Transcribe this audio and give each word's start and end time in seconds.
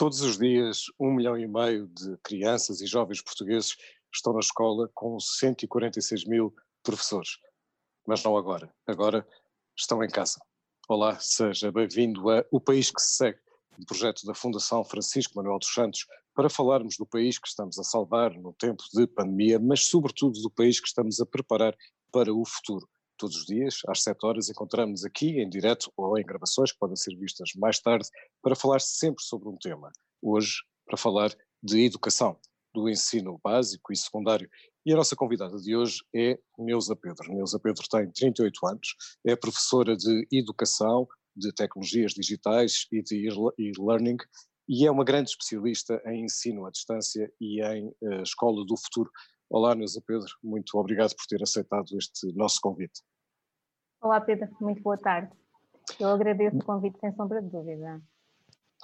Todos 0.00 0.22
os 0.22 0.38
dias, 0.38 0.84
um 0.98 1.12
milhão 1.12 1.36
e 1.36 1.46
meio 1.46 1.86
de 1.88 2.16
crianças 2.24 2.80
e 2.80 2.86
jovens 2.86 3.20
portugueses 3.20 3.76
estão 4.10 4.32
na 4.32 4.40
escola 4.40 4.90
com 4.94 5.20
146 5.20 6.24
mil 6.24 6.54
professores. 6.82 7.32
Mas 8.06 8.24
não 8.24 8.34
agora. 8.34 8.74
Agora 8.86 9.28
estão 9.78 10.02
em 10.02 10.08
casa. 10.08 10.40
Olá, 10.88 11.18
seja 11.20 11.70
bem-vindo 11.70 12.30
a 12.30 12.42
O 12.50 12.58
País 12.58 12.90
que 12.90 12.98
se 12.98 13.16
Segue, 13.16 13.38
um 13.78 13.84
projeto 13.84 14.24
da 14.24 14.32
Fundação 14.32 14.82
Francisco 14.86 15.36
Manuel 15.36 15.58
dos 15.58 15.70
Santos, 15.70 16.06
para 16.34 16.48
falarmos 16.48 16.96
do 16.96 17.04
país 17.04 17.38
que 17.38 17.48
estamos 17.48 17.78
a 17.78 17.84
salvar 17.84 18.32
no 18.32 18.54
tempo 18.54 18.82
de 18.94 19.06
pandemia, 19.06 19.58
mas 19.58 19.84
sobretudo 19.84 20.40
do 20.40 20.50
país 20.50 20.80
que 20.80 20.88
estamos 20.88 21.20
a 21.20 21.26
preparar 21.26 21.76
para 22.10 22.32
o 22.32 22.42
futuro. 22.46 22.88
Todos 23.20 23.36
os 23.36 23.44
dias, 23.44 23.80
às 23.86 24.02
7 24.02 24.16
horas, 24.24 24.48
encontramos-nos 24.48 25.04
aqui 25.04 25.42
em 25.42 25.46
direto 25.46 25.92
ou 25.94 26.18
em 26.18 26.24
gravações 26.24 26.72
que 26.72 26.78
podem 26.78 26.96
ser 26.96 27.14
vistas 27.18 27.50
mais 27.54 27.78
tarde 27.78 28.08
para 28.42 28.56
falar 28.56 28.80
sempre 28.80 29.22
sobre 29.22 29.46
um 29.46 29.58
tema. 29.58 29.92
Hoje, 30.22 30.62
para 30.86 30.96
falar 30.96 31.30
de 31.62 31.84
educação, 31.84 32.40
do 32.74 32.88
ensino 32.88 33.38
básico 33.44 33.92
e 33.92 33.96
secundário. 33.96 34.48
E 34.86 34.92
a 34.94 34.96
nossa 34.96 35.14
convidada 35.14 35.58
de 35.58 35.76
hoje 35.76 35.98
é 36.16 36.38
Neuza 36.58 36.96
Pedro. 36.96 37.34
Neuza 37.34 37.60
Pedro 37.60 37.84
tem 37.90 38.10
38 38.10 38.66
anos, 38.66 38.88
é 39.26 39.36
professora 39.36 39.94
de 39.94 40.26
educação, 40.32 41.06
de 41.36 41.52
tecnologias 41.52 42.12
digitais 42.12 42.86
e 42.90 43.02
de 43.02 43.28
e-learning 43.58 44.16
e 44.66 44.86
é 44.86 44.90
uma 44.90 45.04
grande 45.04 45.28
especialista 45.28 46.00
em 46.06 46.24
ensino 46.24 46.64
à 46.64 46.70
distância 46.70 47.30
e 47.38 47.62
em 47.62 47.88
uh, 48.00 48.22
escola 48.22 48.64
do 48.64 48.78
futuro. 48.78 49.10
Olá, 49.50 49.74
Neuza 49.74 50.02
Pedro, 50.06 50.30
muito 50.42 50.78
obrigado 50.78 51.14
por 51.14 51.26
ter 51.26 51.42
aceitado 51.42 51.98
este 51.98 52.32
nosso 52.34 52.60
convite. 52.62 53.02
Olá, 54.02 54.18
Pedro, 54.18 54.48
muito 54.58 54.80
boa 54.82 54.96
tarde. 54.96 55.30
Eu 55.98 56.08
agradeço 56.08 56.56
o 56.56 56.64
convite, 56.64 56.98
sem 56.98 57.14
sombra 57.14 57.42
de 57.42 57.50
dúvida. 57.50 58.00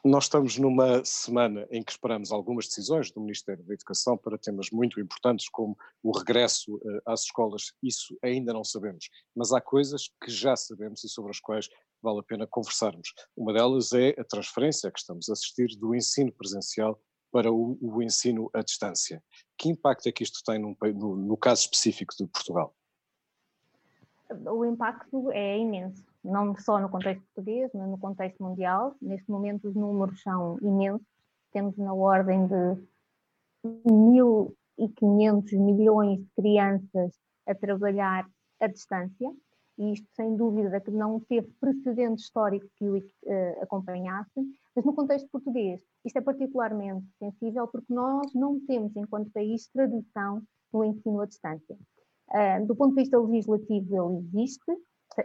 Nós 0.04 0.24
estamos 0.24 0.58
numa 0.58 1.02
semana 1.06 1.66
em 1.70 1.82
que 1.82 1.90
esperamos 1.90 2.30
algumas 2.30 2.66
decisões 2.66 3.10
do 3.10 3.22
Ministério 3.22 3.64
da 3.64 3.72
Educação 3.72 4.18
para 4.18 4.36
temas 4.36 4.70
muito 4.70 5.00
importantes 5.00 5.48
como 5.48 5.74
o 6.02 6.16
regresso 6.16 6.76
uh, 6.76 7.00
às 7.06 7.22
escolas. 7.22 7.72
Isso 7.82 8.14
ainda 8.22 8.52
não 8.52 8.62
sabemos, 8.62 9.08
mas 9.34 9.52
há 9.52 9.60
coisas 9.60 10.10
que 10.22 10.30
já 10.30 10.54
sabemos 10.54 11.02
e 11.02 11.08
sobre 11.08 11.30
as 11.30 11.40
quais 11.40 11.66
vale 12.02 12.20
a 12.20 12.22
pena 12.22 12.46
conversarmos. 12.46 13.14
Uma 13.34 13.54
delas 13.54 13.94
é 13.94 14.10
a 14.20 14.24
transferência 14.24 14.90
que 14.90 14.98
estamos 14.98 15.30
a 15.30 15.32
assistir 15.32 15.68
do 15.78 15.94
ensino 15.94 16.30
presencial 16.30 17.00
para 17.32 17.50
o, 17.50 17.78
o 17.80 18.02
ensino 18.02 18.50
à 18.52 18.60
distância. 18.60 19.24
Que 19.56 19.70
impacto 19.70 20.10
é 20.10 20.12
que 20.12 20.22
isto 20.22 20.42
tem 20.44 20.58
num, 20.58 20.76
no, 20.94 21.16
no 21.16 21.36
caso 21.38 21.62
específico 21.62 22.14
de 22.18 22.26
Portugal? 22.26 22.75
O 24.30 24.64
impacto 24.64 25.30
é 25.30 25.58
imenso, 25.58 26.04
não 26.24 26.56
só 26.56 26.80
no 26.80 26.88
contexto 26.88 27.22
português, 27.34 27.70
mas 27.72 27.88
no 27.88 27.98
contexto 27.98 28.42
mundial. 28.42 28.94
Neste 29.00 29.30
momento 29.30 29.68
os 29.68 29.74
números 29.74 30.20
são 30.22 30.58
imensos, 30.60 31.06
temos 31.52 31.76
na 31.76 31.94
ordem 31.94 32.46
de 32.46 32.76
1.500 33.64 35.58
milhões 35.58 36.18
de 36.18 36.30
crianças 36.34 37.14
a 37.46 37.54
trabalhar 37.54 38.28
à 38.60 38.66
distância, 38.66 39.32
e 39.78 39.92
isto 39.92 40.08
sem 40.14 40.36
dúvida 40.36 40.80
que 40.80 40.90
não 40.90 41.20
teve 41.20 41.48
precedente 41.60 42.22
histórico 42.22 42.66
que 42.76 42.88
o 42.88 42.96
uh, 42.96 43.62
acompanhasse, 43.62 44.40
mas 44.74 44.84
no 44.84 44.94
contexto 44.94 45.28
português 45.30 45.80
isto 46.06 46.18
é 46.18 46.22
particularmente 46.22 47.04
sensível 47.18 47.66
porque 47.66 47.92
nós 47.92 48.32
não 48.32 48.60
temos, 48.60 48.94
enquanto 48.94 49.32
país, 49.32 49.66
tradição 49.68 50.40
no 50.72 50.84
ensino 50.84 51.20
à 51.20 51.26
distância. 51.26 51.76
Uh, 52.32 52.66
do 52.66 52.74
ponto 52.74 52.94
de 52.94 53.02
vista 53.02 53.18
legislativo, 53.18 53.94
ele 53.94 54.18
existe, 54.18 54.72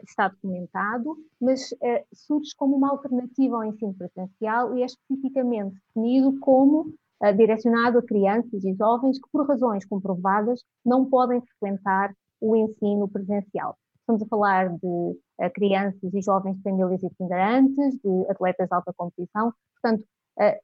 está 0.03 0.27
documentado, 0.27 1.17
mas 1.39 1.71
uh, 1.71 2.05
surge 2.13 2.51
como 2.55 2.75
uma 2.75 2.91
alternativa 2.91 3.55
ao 3.55 3.65
ensino 3.65 3.93
presencial 3.95 4.77
e 4.77 4.83
é 4.83 4.85
especificamente 4.85 5.75
definido 5.87 6.39
como 6.39 6.81
uh, 7.23 7.35
direcionado 7.35 7.97
a 7.97 8.03
crianças 8.03 8.63
e 8.63 8.73
jovens 8.75 9.19
que, 9.19 9.27
por 9.31 9.47
razões 9.47 9.85
comprovadas, 9.85 10.63
não 10.85 11.09
podem 11.09 11.41
frequentar 11.41 12.13
o 12.39 12.55
ensino 12.55 13.07
presencial. 13.07 13.75
Estamos 13.99 14.21
a 14.21 14.27
falar 14.27 14.69
de 14.69 15.49
crianças 15.53 16.13
e 16.13 16.21
jovens 16.21 16.57
de 16.57 16.63
famílias 16.63 17.01
itinerantes, 17.01 17.95
de 18.03 18.29
atletas 18.29 18.67
de 18.67 18.75
alta 18.75 18.91
competição, 18.93 19.53
portanto, 19.73 20.05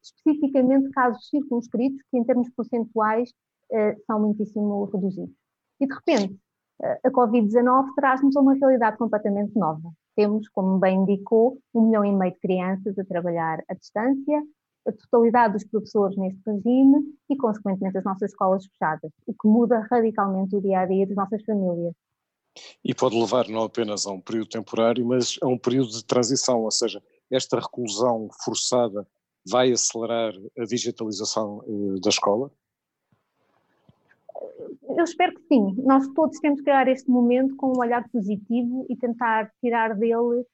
especificamente 0.01 0.89
casos 0.89 1.29
circunscritos 1.29 2.01
que, 2.09 2.17
em 2.17 2.23
termos 2.23 2.49
percentuais, 2.49 3.31
são 4.07 4.19
muitíssimo 4.19 4.85
reduzidos. 4.85 5.35
E, 5.79 5.87
de 5.87 5.93
repente, 5.93 6.37
a 6.81 7.09
Covid-19 7.09 7.93
traz-nos 7.95 8.35
uma 8.35 8.53
realidade 8.53 8.97
completamente 8.97 9.57
nova. 9.57 9.91
Temos, 10.15 10.47
como 10.49 10.79
bem 10.79 10.97
indicou, 10.97 11.59
um 11.73 11.87
milhão 11.87 12.05
e 12.05 12.11
meio 12.11 12.33
de 12.33 12.39
crianças 12.39 12.97
a 12.97 13.05
trabalhar 13.05 13.63
à 13.67 13.73
distância, 13.73 14.43
a 14.87 14.91
totalidade 14.91 15.53
dos 15.53 15.65
professores 15.65 16.17
neste 16.17 16.39
regime 16.45 17.03
e, 17.29 17.35
consequentemente, 17.35 17.97
as 17.97 18.03
nossas 18.03 18.31
escolas 18.31 18.65
fechadas, 18.65 19.11
o 19.25 19.33
que 19.33 19.47
muda 19.47 19.85
radicalmente 19.91 20.55
o 20.55 20.61
dia 20.61 20.79
a 20.79 20.85
dia 20.85 21.05
das 21.05 21.15
nossas 21.15 21.43
famílias. 21.43 21.93
E 22.83 22.95
pode 22.95 23.19
levar 23.19 23.47
não 23.49 23.63
apenas 23.63 24.07
a 24.07 24.11
um 24.11 24.21
período 24.21 24.49
temporário, 24.49 25.05
mas 25.05 25.37
a 25.41 25.47
um 25.47 25.57
período 25.57 25.89
de 25.89 26.05
transição, 26.05 26.61
ou 26.61 26.71
seja, 26.71 27.03
esta 27.29 27.59
reclusão 27.59 28.29
forçada 28.43 29.05
vai 29.47 29.71
acelerar 29.71 30.33
a 30.57 30.63
digitalização 30.63 31.63
uh, 31.65 31.99
da 31.99 32.09
escola? 32.09 32.51
Eu 34.97 35.03
espero 35.03 35.31
que 35.35 35.43
sim. 35.43 35.75
Nós 35.83 36.07
todos 36.15 36.39
temos 36.39 36.59
que 36.59 36.63
criar 36.63 36.87
este 36.87 37.07
momento 37.07 37.55
com 37.55 37.67
um 37.67 37.79
olhar 37.79 38.09
positivo 38.09 38.83
e 38.89 38.95
tentar 38.97 39.51
tirar 39.61 39.93
dele 39.93 40.41
uh, 40.41 40.45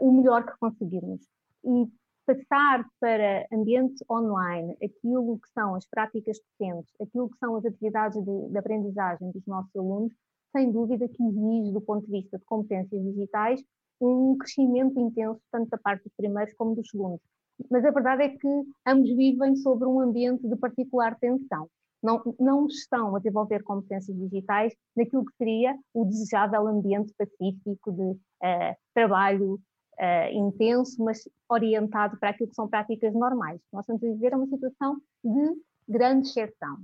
o 0.00 0.12
melhor 0.12 0.46
que 0.46 0.56
conseguirmos. 0.60 1.20
E 1.64 1.88
passar 2.24 2.86
para 3.00 3.48
ambiente 3.52 4.04
online 4.08 4.76
aquilo 4.80 5.40
que 5.40 5.48
são 5.52 5.74
as 5.74 5.84
práticas 5.86 6.38
docentes, 6.38 6.94
aquilo 7.00 7.28
que 7.30 7.38
são 7.38 7.56
as 7.56 7.64
atividades 7.64 8.22
de, 8.24 8.48
de 8.50 8.58
aprendizagem 8.58 9.32
dos 9.32 9.44
nossos 9.44 9.74
alunos, 9.74 10.12
sem 10.56 10.70
dúvida 10.70 11.08
que 11.08 11.24
exige, 11.24 11.72
do 11.72 11.80
ponto 11.80 12.06
de 12.06 12.12
vista 12.12 12.38
de 12.38 12.44
competências 12.44 13.02
digitais, 13.02 13.60
um 14.00 14.38
crescimento 14.38 15.00
intenso, 15.00 15.40
tanto 15.50 15.68
da 15.68 15.78
parte 15.78 16.04
dos 16.04 16.12
primeiros 16.16 16.54
como 16.54 16.76
dos 16.76 16.88
segundos. 16.88 17.20
Mas 17.68 17.84
a 17.84 17.90
verdade 17.90 18.22
é 18.22 18.28
que 18.28 18.62
ambos 18.86 19.10
vivem 19.16 19.56
sobre 19.56 19.88
um 19.88 20.00
ambiente 20.00 20.48
de 20.48 20.54
particular 20.54 21.18
tensão. 21.18 21.68
Não, 22.02 22.22
não 22.38 22.66
estão 22.66 23.14
a 23.14 23.18
desenvolver 23.18 23.62
competências 23.62 24.16
digitais 24.16 24.74
naquilo 24.96 25.24
que 25.24 25.36
seria 25.36 25.78
o 25.92 26.04
desejável 26.04 26.66
ambiente 26.66 27.12
pacífico 27.16 27.92
de 27.92 28.02
uh, 28.02 28.76
trabalho 28.94 29.54
uh, 29.54 30.32
intenso, 30.32 31.02
mas 31.04 31.28
orientado 31.48 32.18
para 32.18 32.30
aquilo 32.30 32.48
que 32.48 32.54
são 32.54 32.68
práticas 32.68 33.12
normais. 33.12 33.60
Nós 33.72 33.82
estamos 33.82 34.02
a 34.02 34.06
viver 34.06 34.34
uma 34.34 34.46
situação 34.46 35.00
de 35.22 35.62
grande 35.88 36.28
exceção. 36.28 36.78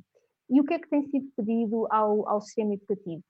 E 0.50 0.60
o 0.60 0.65
que 0.65 0.75
é 0.75 0.78
que 0.78 0.88
tem 0.88 1.09
sido 1.09 1.28
pedido 1.37 1.87
ao, 1.91 2.28
ao 2.28 2.41
sistema 2.41 2.75
educativo? 2.75 3.22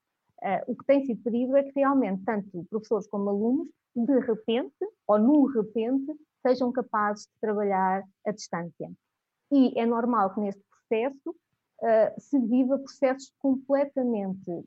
Uh, 0.42 0.72
o 0.72 0.76
que 0.76 0.84
tem 0.84 1.04
sido 1.06 1.22
pedido 1.22 1.56
é 1.56 1.62
que 1.62 1.72
realmente 1.74 2.22
tanto 2.24 2.66
professores 2.68 3.06
como 3.08 3.30
alunos, 3.30 3.68
de 3.94 4.18
repente, 4.20 4.74
ou 5.06 5.18
num 5.18 5.44
repente, 5.46 6.14
sejam 6.46 6.70
capazes 6.72 7.24
de 7.24 7.40
trabalhar 7.40 8.04
à 8.26 8.32
distância. 8.32 8.90
E 9.50 9.78
é 9.78 9.86
normal 9.86 10.34
que 10.34 10.40
neste 10.40 10.62
processo 10.62 11.34
uh, 11.82 12.20
se 12.20 12.38
viva 12.38 12.78
processos 12.78 13.32
completamente 13.38 14.64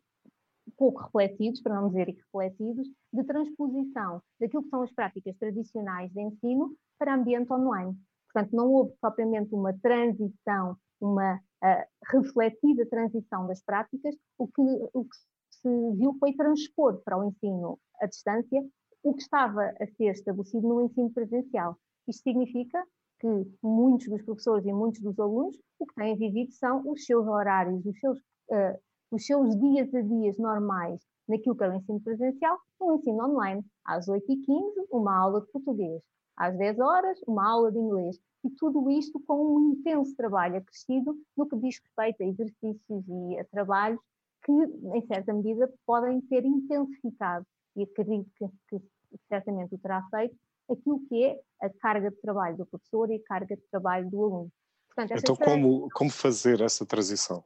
pouco 0.78 1.02
refletidos, 1.02 1.62
para 1.62 1.76
não 1.76 1.88
dizer 1.90 2.10
irrefletidos, 2.10 2.88
de 3.12 3.24
transposição 3.24 4.22
daquilo 4.40 4.64
que 4.64 4.70
são 4.70 4.82
as 4.84 4.92
práticas 4.92 5.36
tradicionais 5.38 6.12
de 6.12 6.22
ensino 6.22 6.76
para 6.98 7.16
ambiente 7.16 7.52
online. 7.52 7.98
Portanto, 8.32 8.56
não 8.56 8.72
houve 8.72 8.94
propriamente 9.02 9.54
uma 9.54 9.74
transição, 9.74 10.78
uma 11.02 11.36
uh, 11.36 11.86
refletida 12.12 12.86
transição 12.86 13.48
das 13.48 13.62
práticas, 13.64 14.16
o 14.38 14.48
que, 14.48 14.62
o 14.94 15.04
que 15.04 15.18
se 15.50 15.92
viu 15.98 16.16
foi 16.20 16.34
transpor 16.34 17.02
para 17.04 17.18
o 17.18 17.24
ensino 17.24 17.80
à 18.00 18.06
distância 18.06 18.64
o 19.02 19.14
que 19.14 19.22
estava 19.22 19.74
a 19.80 19.88
ser 19.96 20.12
estabelecido 20.12 20.68
no 20.68 20.82
ensino 20.82 21.10
presencial. 21.12 21.78
Isto 22.08 22.24
significa 22.24 22.84
que 23.20 23.28
muitos 23.62 24.08
dos 24.08 24.22
professores 24.22 24.66
e 24.66 24.74
muitos 24.74 25.02
dos 25.02 25.20
alunos 25.20 25.58
o 25.80 25.86
que 25.86 25.96
têm 25.96 26.16
vivido 26.18 26.52
são 26.54 26.82
os 26.90 27.06
seus 27.06 27.28
horários, 27.28 27.86
os 27.86 28.00
seus, 28.00 28.18
uh, 28.18 28.80
os 29.12 29.26
seus 29.26 29.58
dias 29.60 29.94
a 29.94 30.02
dias 30.02 30.38
normais 30.38 31.02
naquilo 31.30 31.56
que 31.56 31.64
é 31.64 31.70
o 31.70 31.76
ensino 31.76 32.02
presencial, 32.02 32.58
no 32.82 32.96
ensino 32.96 33.24
online. 33.24 33.64
Às 33.86 34.08
8h15, 34.08 34.88
uma 34.92 35.16
aula 35.16 35.42
de 35.42 35.48
português. 35.52 36.02
Às 36.36 36.58
10 36.58 36.80
horas, 36.80 37.20
uma 37.28 37.48
aula 37.48 37.72
de 37.72 37.78
inglês. 37.78 38.20
E 38.44 38.50
tudo 38.52 38.90
isto 38.90 39.20
com 39.28 39.56
um 39.56 39.72
intenso 39.72 40.16
trabalho 40.16 40.58
acrescido 40.58 41.16
no 41.38 41.48
que 41.48 41.58
diz 41.58 41.78
respeito 41.80 42.24
a 42.24 42.26
exercícios 42.26 43.08
e 43.08 43.40
a 43.40 43.46
trabalhos 43.46 44.00
que, 44.44 44.52
em 44.52 45.06
certa 45.06 45.34
medida, 45.34 45.72
podem 45.86 46.22
ter 46.22 46.46
intensificado, 46.46 47.46
e 47.76 47.84
acredito 47.84 48.30
que, 48.38 48.48
que 48.70 48.86
certamente 49.28 49.76
o 49.76 49.78
terá 49.78 50.02
feito, 50.10 50.36
aquilo 50.74 51.00
que 51.08 51.24
é 51.24 51.40
a 51.62 51.70
carga 51.70 52.10
de 52.10 52.18
trabalho 52.22 52.58
do 52.58 52.66
professor 52.66 53.10
e 53.10 53.16
a 53.16 53.24
carga 53.24 53.56
de 53.56 53.64
trabalho 53.70 54.10
do 54.10 54.24
aluno. 54.24 54.52
Portanto, 54.88 55.18
então, 55.18 55.36
como, 55.36 55.90
como 55.94 56.10
fazer 56.10 56.62
essa 56.62 56.86
transição? 56.86 57.44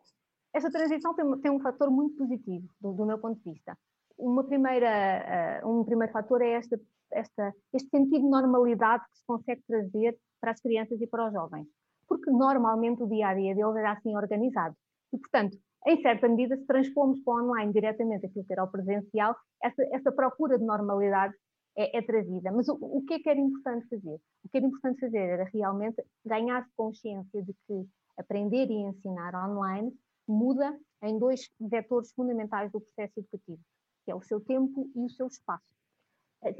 Essa 0.53 0.69
transição 0.71 1.13
tem, 1.15 1.39
tem 1.39 1.51
um 1.51 1.59
fator 1.59 1.89
muito 1.89 2.15
positivo, 2.15 2.67
do, 2.79 2.93
do, 2.93 3.05
meu 3.05 3.17
ponto 3.17 3.41
de 3.43 3.51
vista. 3.51 3.77
Uma 4.17 4.43
primeira, 4.43 5.61
uh, 5.63 5.79
um 5.79 5.83
primeiro 5.83 6.13
fator 6.13 6.41
é 6.41 6.51
esta 6.51 6.79
esta, 7.13 7.53
este 7.73 7.89
sentido 7.89 8.23
de 8.23 8.29
normalidade 8.29 9.03
que 9.09 9.17
se 9.17 9.25
consegue 9.25 9.61
trazer 9.67 10.17
para 10.41 10.51
as 10.51 10.61
crianças 10.61 10.99
e 10.99 11.07
para 11.07 11.27
os 11.27 11.33
jovens. 11.33 11.67
Porque 12.07 12.29
normalmente 12.29 13.03
o 13.03 13.07
dia 13.07 13.29
a 13.29 13.33
dia 13.33 13.55
deles 13.55 13.75
era 13.75 13.93
assim 13.93 14.15
organizado. 14.15 14.75
E, 15.13 15.17
portanto, 15.17 15.57
em 15.87 16.01
certa 16.01 16.27
medida, 16.27 16.57
se 16.57 16.65
transpomos 16.65 17.19
para 17.23 17.33
o 17.33 17.43
online 17.43 17.73
diretamente 17.73 18.25
aquilo 18.25 18.45
que 18.45 18.53
era 18.53 18.63
o 18.63 18.71
presencial, 18.71 19.35
essa, 19.61 19.83
essa 19.91 20.11
procura 20.11 20.57
de 20.57 20.65
normalidade 20.65 21.33
é, 21.75 21.97
é 21.97 22.01
trazida. 22.01 22.51
Mas 22.51 22.67
o, 22.67 22.77
o, 22.79 23.03
que 23.05 23.15
é 23.15 23.19
que 23.19 23.29
era 23.29 23.39
importante 23.39 23.87
fazer? 23.87 24.19
O 24.43 24.49
que 24.49 24.57
era 24.57 24.65
importante 24.65 24.99
fazer 24.99 25.17
era 25.17 25.43
realmente 25.45 26.03
ganhar 26.25 26.67
consciência 26.75 27.43
de 27.43 27.53
que 27.67 27.87
aprender 28.17 28.69
e 28.69 28.83
ensinar 28.83 29.33
online 29.35 29.93
muda 30.27 30.77
em 31.01 31.17
dois 31.17 31.49
vetores 31.59 32.11
fundamentais 32.13 32.71
do 32.71 32.79
processo 32.79 33.19
educativo, 33.19 33.59
que 34.05 34.11
é 34.11 34.15
o 34.15 34.21
seu 34.21 34.39
tempo 34.39 34.89
e 34.95 34.99
o 34.99 35.09
seu 35.09 35.27
espaço. 35.27 35.63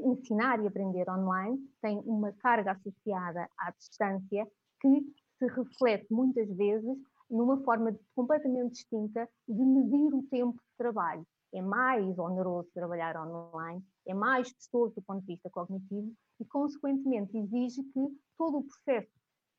Ensinar 0.00 0.62
e 0.62 0.66
aprender 0.66 1.08
online 1.10 1.58
tem 1.80 1.98
uma 2.06 2.32
carga 2.32 2.72
associada 2.72 3.48
à 3.58 3.70
distância 3.70 4.46
que 4.80 5.14
se 5.38 5.46
reflete 5.46 6.06
muitas 6.10 6.48
vezes 6.56 6.96
numa 7.30 7.62
forma 7.62 7.94
completamente 8.14 8.72
distinta 8.72 9.28
de 9.46 9.62
medir 9.62 10.14
o 10.14 10.22
tempo 10.24 10.54
de 10.54 10.76
trabalho. 10.76 11.26
É 11.52 11.60
mais 11.60 12.18
oneroso 12.18 12.68
trabalhar 12.74 13.16
online, 13.16 13.84
é 14.06 14.14
mais 14.14 14.52
custoso 14.52 14.94
do 14.94 15.02
ponto 15.02 15.20
de 15.20 15.26
vista 15.26 15.50
cognitivo 15.50 16.12
e, 16.40 16.44
consequentemente, 16.44 17.36
exige 17.36 17.82
que 17.82 18.00
todo 18.36 18.58
o 18.58 18.64
processo 18.64 19.10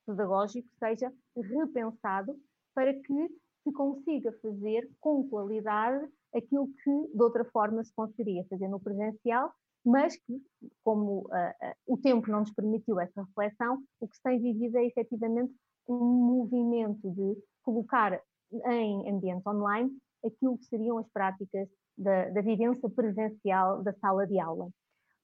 pedagógico 0.06 0.68
seja 0.78 1.12
repensado 1.36 2.40
para 2.74 2.94
que 2.94 3.30
se 3.64 3.72
consiga 3.74 4.32
fazer 4.42 4.90
com 5.00 5.28
qualidade 5.28 6.08
aquilo 6.36 6.68
que 6.84 7.08
de 7.14 7.22
outra 7.22 7.46
forma 7.46 7.84
se 7.84 7.94
conseguiria 7.96 8.46
fazer 8.50 8.68
no 8.68 8.80
presencial, 8.80 9.52
mas 9.84 10.18
que, 10.18 10.42
como 10.84 11.22
uh, 11.22 11.26
uh, 11.28 11.94
o 11.94 11.98
tempo 11.98 12.30
não 12.30 12.42
nos 12.42 12.52
permitiu 12.52 13.00
essa 13.00 13.24
reflexão, 13.24 13.82
o 14.00 14.08
que 14.08 14.16
se 14.16 14.22
tem 14.22 14.40
vivido 14.42 14.78
é 14.78 14.86
efetivamente 14.86 15.54
um 15.88 15.98
movimento 15.98 17.10
de 17.12 17.38
colocar 17.64 18.20
em 18.52 19.10
ambiente 19.10 19.48
online 19.48 19.96
aquilo 20.24 20.58
que 20.58 20.66
seriam 20.66 20.98
as 20.98 21.08
práticas 21.10 21.70
da, 21.98 22.30
da 22.30 22.42
vivência 22.42 22.90
presencial 22.90 23.84
da 23.84 23.94
sala 23.94 24.28
de 24.28 24.40
aula. 24.40 24.70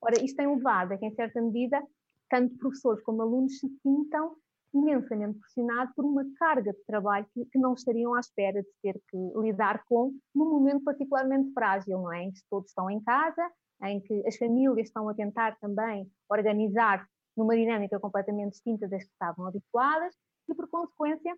Ora, 0.02 0.24
isto 0.24 0.38
tem 0.38 0.48
levado 0.48 0.94
a 0.94 0.98
que, 0.98 1.06
em 1.06 1.14
certa 1.14 1.42
medida, 1.42 1.82
tanto 2.30 2.58
professores 2.58 3.04
como 3.04 3.22
alunos 3.22 3.60
se 3.60 3.68
sintam 3.82 4.36
imensamente 4.74 5.38
pressionados 5.38 5.94
por 5.94 6.06
uma 6.06 6.24
carga 6.38 6.72
de 6.72 6.84
trabalho 6.86 7.26
que, 7.34 7.46
que, 7.46 7.60
não 7.60 7.74
estariam 7.74 8.14
à 8.16 8.20
espera 8.20 8.62
de 8.62 8.70
ter 8.82 9.00
que 9.10 9.18
lidar 9.36 9.84
com 9.86 10.14
num 10.34 10.50
momento 10.50 10.84
particularmente 10.84 11.52
frágil, 11.54 12.00
não 12.00 12.14
é? 12.14 12.24
Em 12.24 12.32
que 12.32 12.40
todos 12.50 12.70
estão 12.70 12.90
em 12.90 13.02
casa, 13.04 13.52
em 13.84 14.00
que 14.00 14.26
as 14.26 14.38
famílias 14.38 14.88
estão 14.88 15.10
a 15.10 15.14
tentar 15.14 15.58
também 15.60 16.10
organizar 16.30 17.06
numa 17.36 17.56
dinâmica 17.56 18.00
completamente 18.00 18.52
distinta 18.52 18.88
das 18.88 19.04
que 19.04 19.12
estavam 19.12 19.46
habituadas 19.46 20.16
e, 20.50 20.56
por 20.56 20.70
consequência, 20.70 21.36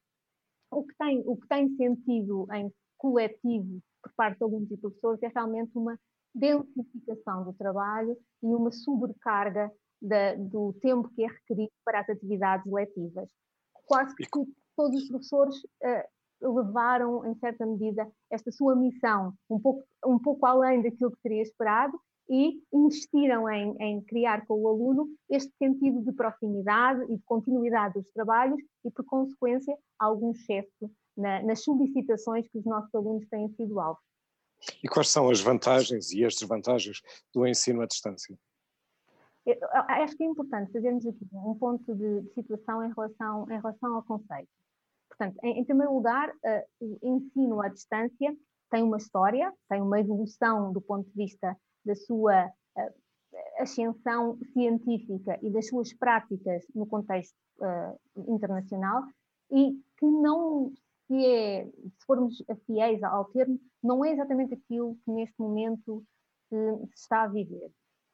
o 0.71 0.83
que 0.83 0.95
tem, 0.97 1.23
o 1.25 1.35
que 1.35 1.47
tem 1.47 1.69
sentido 1.75 2.47
em 2.53 2.71
coletivo 2.97 3.81
por 4.03 4.13
parte 4.15 4.37
de 4.37 4.43
alunos 4.43 4.69
e 4.69 4.77
professores 4.77 5.23
é 5.23 5.29
realmente 5.29 5.71
uma 5.75 5.97
densificação 6.35 7.45
do 7.45 7.53
trabalho 7.53 8.17
e 8.41 8.47
uma 8.47 8.71
sobrecarga 8.71 9.71
da, 10.01 10.35
do 10.35 10.73
tempo 10.81 11.09
que 11.09 11.23
é 11.23 11.27
requerido 11.27 11.71
para 11.85 12.01
as 12.01 12.09
atividades 12.09 12.69
letivas. 12.71 13.29
Quase 13.85 14.13
que 14.15 14.27
todos 14.75 15.03
os 15.03 15.07
professores 15.07 15.55
uh, 15.63 16.53
levaram, 16.55 17.25
em 17.25 17.35
certa 17.35 17.65
medida, 17.65 18.09
esta 18.29 18.51
sua 18.51 18.75
missão 18.75 19.33
um 19.49 19.59
pouco, 19.59 19.83
um 20.05 20.19
pouco 20.19 20.45
além 20.45 20.81
daquilo 20.81 21.11
que 21.11 21.21
seria 21.21 21.41
esperado 21.41 21.97
e 22.29 22.61
investiram 22.73 23.49
em, 23.49 23.75
em, 23.79 24.01
criar 24.01 24.45
com 24.45 24.55
o 24.55 24.67
aluno 24.67 25.07
este 25.29 25.51
sentido 25.57 26.01
de 26.01 26.11
proximidade 26.13 27.03
e 27.11 27.17
de 27.17 27.23
continuidade 27.23 27.95
dos 27.95 28.09
trabalhos 28.13 28.61
e, 28.83 28.91
por 28.91 29.05
consequência, 29.05 29.77
algum 29.99 30.31
excesso 30.31 30.89
na, 31.15 31.41
nas 31.43 31.63
solicitações 31.63 32.47
que 32.47 32.57
os 32.57 32.65
nossos 32.65 32.93
alunos 32.93 33.27
têm 33.29 33.49
sido 33.55 33.79
alvo. 33.79 33.99
E 34.83 34.87
quais 34.87 35.09
são 35.09 35.29
as 35.29 35.41
vantagens 35.41 36.11
e 36.11 36.23
as 36.23 36.35
desvantagens 36.35 37.01
do 37.33 37.45
ensino 37.45 37.81
à 37.81 37.85
distância? 37.85 38.37
Eu, 39.45 39.57
acho 39.71 40.15
que 40.15 40.23
é 40.23 40.25
importante 40.25 40.71
fazermos 40.71 41.05
aqui 41.05 41.27
um 41.33 41.55
ponto 41.55 41.93
de, 41.93 42.21
de 42.21 42.33
situação 42.33 42.83
em 42.83 42.93
relação, 42.93 43.45
em 43.49 43.57
relação 43.57 43.95
ao 43.95 44.03
conceito. 44.03 44.49
Portanto, 45.09 45.37
em, 45.43 45.59
em 45.59 45.65
primeiro 45.65 45.93
lugar, 45.93 46.29
uh, 46.29 46.65
o 46.79 47.17
ensino 47.17 47.61
à 47.61 47.67
distância 47.67 48.35
tem 48.71 48.83
uma 48.83 48.97
história, 48.97 49.53
tem 49.69 49.81
uma 49.81 49.99
evolução 49.99 50.71
do 50.71 50.81
ponto 50.81 51.09
de 51.09 51.15
vista 51.15 51.57
da 51.85 51.93
sua 51.93 52.45
uh, 52.45 52.93
ascensão 53.59 54.39
científica 54.53 55.37
e 55.41 55.49
das 55.49 55.67
suas 55.67 55.93
práticas 55.93 56.63
no 56.73 56.87
contexto 56.87 57.35
uh, 57.59 58.33
internacional 58.33 59.03
e 59.51 59.73
que 59.97 60.05
não 60.05 60.71
se 61.13 61.25
é, 61.27 61.65
se 61.65 62.05
formos 62.07 62.43
fiéis 62.65 63.03
ao 63.03 63.25
termo, 63.25 63.59
não 63.83 64.03
é 64.03 64.13
exatamente 64.13 64.55
aquilo 64.55 64.97
que 65.05 65.11
neste 65.11 65.39
momento 65.39 66.03
se, 66.49 66.87
se 66.87 66.93
está 66.95 67.23
a 67.23 67.27
viver. 67.27 67.71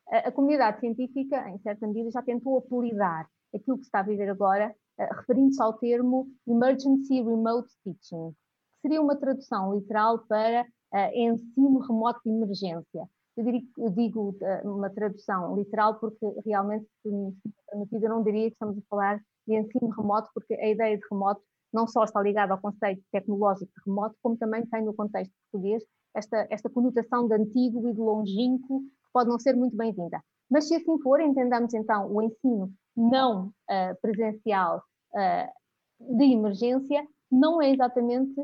A, 0.10 0.18
a, 0.28 0.32
comunidade 0.32 0.82
científica, 0.82 1.50
em 1.50 1.58
certa 1.60 1.88
medida, 1.88 2.12
já 2.12 2.22
tentou 2.22 2.58
apelidar 2.58 3.30
aquilo 3.56 3.78
que 3.78 3.84
se 3.84 3.88
está 3.88 4.00
a 4.00 4.04
viver 4.04 4.30
agora, 4.30 4.76
uh, 5.00 5.16
referindo-se 5.16 5.62
ao 5.62 5.74
termo 5.74 6.28
Emergency 6.46 7.22
Remote 7.22 7.70
Teaching, 7.84 8.32
que 8.32 8.82
seria 8.82 9.02
uma 9.02 9.16
tradução 9.16 9.76
literal 9.76 10.20
para 10.28 10.64
uh, 10.64 11.18
ensino 11.18 11.80
remoto 11.80 12.20
de 12.26 12.32
emergência. 12.32 13.10
Eu, 13.38 13.46
diria, 13.46 13.62
eu 13.78 13.90
digo 13.92 14.36
uh, 14.42 14.76
uma 14.76 14.90
tradução 14.90 15.56
literal 15.56 15.98
porque 16.00 16.26
realmente, 16.46 16.86
se 17.02 17.10
me 17.10 17.34
permitido, 17.70 18.04
eu 18.04 18.10
não 18.10 18.24
diria 18.24 18.50
que 18.50 18.56
estamos 18.56 18.78
a 18.78 18.82
falar 18.90 19.22
de 19.48 19.56
ensino 19.56 19.90
remoto, 19.90 20.30
porque 20.34 20.54
a 20.56 20.68
ideia 20.68 20.98
de 20.98 21.08
remoto 21.10 21.42
não 21.74 21.88
só 21.88 22.04
está 22.04 22.22
ligada 22.22 22.54
ao 22.54 22.62
conceito 22.62 23.02
tecnológico 23.12 23.72
remoto, 23.86 24.16
como 24.22 24.38
também 24.38 24.66
tem 24.66 24.84
no 24.84 24.94
contexto 24.94 25.34
português 25.52 25.84
esta, 26.14 26.48
esta 26.50 26.70
conotação 26.70 27.28
de 27.28 27.36
antigo 27.36 27.88
e 27.88 27.94
de 27.94 28.00
longínquo, 28.00 28.82
que 28.82 29.12
pode 29.14 29.30
não 29.30 29.40
ser 29.40 29.56
muito 29.56 29.76
bem-vinda. 29.76 30.22
Mas 30.50 30.68
se 30.68 30.76
assim 30.76 31.00
for, 31.02 31.20
entendamos 31.22 31.74
então 31.74 32.12
o 32.12 32.22
ensino 32.22 32.72
não 32.96 33.48
uh, 33.48 34.02
presencial 34.02 34.82
uh, 35.14 36.16
de 36.18 36.24
emergência, 36.34 37.06
não 37.32 37.62
é 37.62 37.72
exatamente 37.72 38.44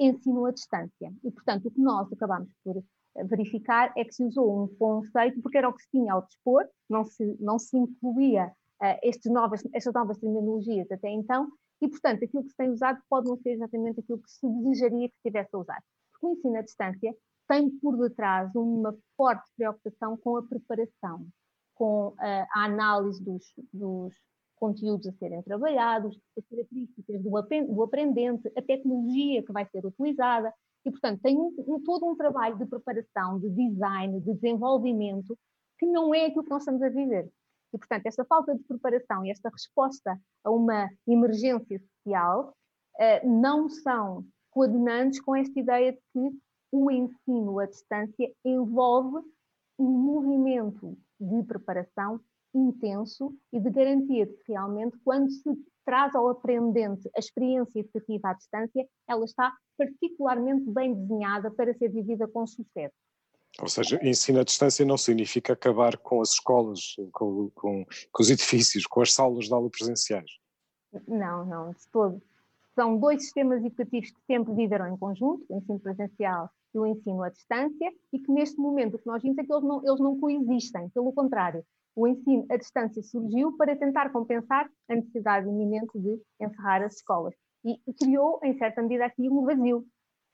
ensino 0.00 0.44
à 0.46 0.50
distância. 0.50 1.12
E, 1.22 1.30
portanto, 1.30 1.66
o 1.66 1.70
que 1.70 1.80
nós 1.80 2.12
acabamos 2.12 2.50
por 2.64 2.82
verificar 3.24 3.92
é 3.96 4.04
que 4.04 4.12
se 4.12 4.24
usou 4.24 4.64
um 4.64 4.68
conceito, 4.76 5.40
porque 5.40 5.58
era 5.58 5.68
o 5.68 5.72
que 5.72 5.82
se 5.82 5.90
tinha 5.90 6.12
ao 6.12 6.22
dispor, 6.22 6.64
não 6.90 7.04
se, 7.04 7.36
não 7.40 7.58
se 7.58 7.78
incluía 7.78 8.52
uh, 8.82 9.32
novas, 9.32 9.62
estas 9.72 9.94
novas 9.94 10.18
terminologias 10.18 10.90
até 10.90 11.08
então, 11.08 11.48
e, 11.80 11.88
portanto, 11.88 12.24
aquilo 12.24 12.42
que 12.42 12.50
se 12.50 12.56
tem 12.56 12.70
usado 12.70 13.00
pode 13.08 13.28
não 13.28 13.36
ser 13.38 13.50
exatamente 13.50 14.00
aquilo 14.00 14.18
que 14.18 14.30
se 14.30 14.48
desejaria 14.48 15.08
que 15.08 15.16
se 15.16 15.22
tivesse 15.22 15.50
a 15.54 15.58
usar. 15.58 15.82
Porque 16.12 16.26
o 16.26 16.30
ensino 16.30 16.56
à 16.56 16.62
distância 16.62 17.14
tem 17.48 17.70
por 17.78 17.96
detrás 17.96 18.54
uma 18.54 18.96
forte 19.16 19.48
preocupação 19.56 20.16
com 20.16 20.36
a 20.36 20.42
preparação, 20.42 21.26
com 21.74 22.08
uh, 22.08 22.16
a 22.18 22.64
análise 22.64 23.22
dos, 23.22 23.44
dos, 23.72 24.14
conteúdos 24.56 25.06
a 25.06 25.12
serem 25.12 25.42
trabalhados, 25.42 26.18
as 26.36 26.44
características 26.46 27.22
do, 27.22 27.74
do 27.74 27.82
aprendente, 27.82 28.50
a 28.56 28.62
tecnologia 28.62 29.44
que 29.44 29.52
vai 29.52 29.66
ser 29.66 29.84
utilizada, 29.84 30.52
e, 30.84 30.90
portanto, 30.90 31.20
tem 31.20 31.36
um, 31.36 31.54
um, 31.58 31.82
todo 31.82 32.06
um 32.06 32.16
trabalho 32.16 32.56
de 32.56 32.66
preparação, 32.66 33.38
de 33.38 33.50
design, 33.50 34.20
de 34.20 34.34
desenvolvimento, 34.34 35.36
que 35.78 35.86
não 35.86 36.14
é 36.14 36.26
aquilo 36.26 36.44
que 36.44 36.50
nós 36.50 36.62
estamos 36.62 36.82
a 36.82 36.88
viver. 36.88 37.28
E, 37.76 37.78
portanto, 37.78 38.06
esta 38.06 38.24
falta 38.24 38.54
de 38.54 38.64
preparação 38.64 39.22
e 39.22 39.30
esta 39.30 39.50
resposta 39.50 40.18
a 40.42 40.50
uma 40.50 40.88
emergência 41.06 41.78
social 41.78 42.56
uh, 42.94 43.28
não 43.28 43.68
são 43.68 44.24
coadunantes 44.50 45.20
com 45.20 45.36
esta 45.36 45.60
ideia 45.60 45.92
de 45.92 45.98
que 46.10 46.38
o 46.72 46.90
ensino 46.90 47.58
à 47.58 47.66
distância 47.66 48.32
envolve 48.42 49.18
um 49.78 49.90
movimento 49.90 50.96
de 51.20 51.42
preparação 51.42 52.18
intenso 52.54 53.34
e 53.52 53.60
de 53.60 53.68
garantia 53.68 54.24
de 54.24 54.32
que 54.38 54.52
realmente, 54.52 54.96
quando 55.04 55.30
se 55.30 55.50
traz 55.84 56.14
ao 56.14 56.30
aprendente 56.30 57.10
a 57.14 57.18
experiência 57.18 57.80
educativa 57.80 58.30
à 58.30 58.32
distância, 58.32 58.88
ela 59.06 59.24
está 59.26 59.52
particularmente 59.76 60.64
bem 60.70 60.94
desenhada 60.94 61.50
para 61.50 61.74
ser 61.74 61.90
vivida 61.90 62.26
com 62.26 62.46
sucesso. 62.46 62.96
Ou 63.60 63.68
seja, 63.68 63.98
ensino 64.02 64.40
à 64.40 64.44
distância 64.44 64.84
não 64.84 64.98
significa 64.98 65.54
acabar 65.54 65.96
com 65.96 66.20
as 66.20 66.32
escolas, 66.32 66.96
com, 67.12 67.50
com, 67.54 67.84
com 68.12 68.22
os 68.22 68.30
edifícios, 68.30 68.86
com 68.86 69.00
as 69.00 69.12
salas 69.12 69.46
de 69.46 69.52
aula 69.52 69.70
presenciais. 69.70 70.30
Não, 71.06 71.44
não, 71.44 71.70
de 71.70 71.88
todo. 71.90 72.22
São 72.74 72.98
dois 72.98 73.22
sistemas 73.22 73.64
educativos 73.64 74.10
que 74.10 74.20
sempre 74.26 74.54
viveram 74.54 74.92
em 74.92 74.96
conjunto, 74.98 75.44
o 75.48 75.56
ensino 75.56 75.80
presencial 75.80 76.50
e 76.74 76.78
o 76.78 76.86
ensino 76.86 77.22
à 77.22 77.30
distância, 77.30 77.90
e 78.12 78.18
que 78.18 78.30
neste 78.30 78.58
momento 78.58 78.96
o 78.96 78.98
que 78.98 79.06
nós 79.06 79.22
vimos 79.22 79.38
é 79.38 79.44
que 79.44 79.52
eles 79.52 79.64
não, 79.64 79.82
eles 79.82 80.00
não 80.00 80.20
coexistem, 80.20 80.90
pelo 80.90 81.12
contrário, 81.12 81.64
o 81.96 82.06
ensino 82.06 82.44
à 82.50 82.56
distância 82.58 83.02
surgiu 83.02 83.56
para 83.56 83.74
tentar 83.74 84.12
compensar 84.12 84.68
a 84.90 84.94
necessidade 84.94 85.48
iminente 85.48 85.98
de 85.98 86.20
encerrar 86.38 86.82
as 86.82 86.96
escolas. 86.96 87.34
E, 87.64 87.80
criou, 87.94 88.38
em 88.44 88.56
certa 88.58 88.82
medida, 88.82 89.06
aqui 89.06 89.28
um 89.30 89.44
vazio. 89.44 89.84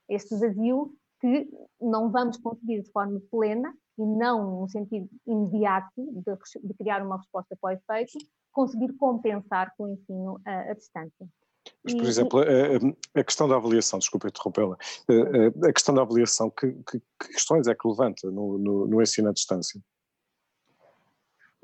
Este 0.08 0.36
vazio 0.36 0.92
que 1.22 1.48
não 1.80 2.10
vamos 2.10 2.36
conseguir 2.36 2.82
de 2.82 2.90
forma 2.90 3.22
plena 3.30 3.72
e 3.96 4.04
não 4.04 4.62
no 4.62 4.68
sentido 4.68 5.08
imediato 5.24 5.94
de, 5.96 6.68
de 6.68 6.74
criar 6.74 7.00
uma 7.00 7.16
resposta 7.16 7.56
para 7.60 7.70
o 7.70 7.72
efeito, 7.72 8.18
conseguir 8.50 8.92
compensar 8.94 9.72
com 9.76 9.84
o 9.84 9.88
ensino 9.90 10.40
à, 10.44 10.74
distância. 10.74 11.28
Mas, 11.84 11.94
por 11.94 12.04
exemplo, 12.04 12.40
a, 12.40 13.20
a, 13.20 13.24
questão 13.24 13.46
da 13.48 13.54
avaliação, 13.54 14.00
desculpa 14.00 14.26
interrompê-la, 14.26 14.76
a, 14.76 15.68
a, 15.68 15.72
questão 15.72 15.94
da 15.94 16.02
avaliação, 16.02 16.50
que, 16.50 16.72
que, 16.72 16.98
que, 16.98 17.28
questões 17.32 17.68
é 17.68 17.74
que 17.74 17.86
levanta 17.86 18.28
no, 18.28 18.58
no, 18.58 18.86
no 18.88 19.00
ensino 19.00 19.28
à 19.28 19.32
distância? 19.32 19.80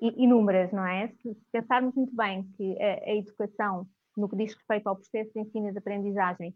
Inúmeras, 0.00 0.70
não 0.70 0.86
é? 0.86 1.08
Se 1.20 1.36
pensarmos 1.50 1.92
muito 1.96 2.14
bem 2.14 2.48
que 2.56 2.80
a, 2.80 3.16
educação, 3.16 3.88
no 4.16 4.28
que 4.28 4.36
diz 4.36 4.54
respeito 4.54 4.86
ao 4.86 4.94
processo 4.94 5.32
de 5.34 5.40
ensino 5.40 5.68
e 5.68 5.72
de 5.72 5.78
aprendizagem, 5.78 6.54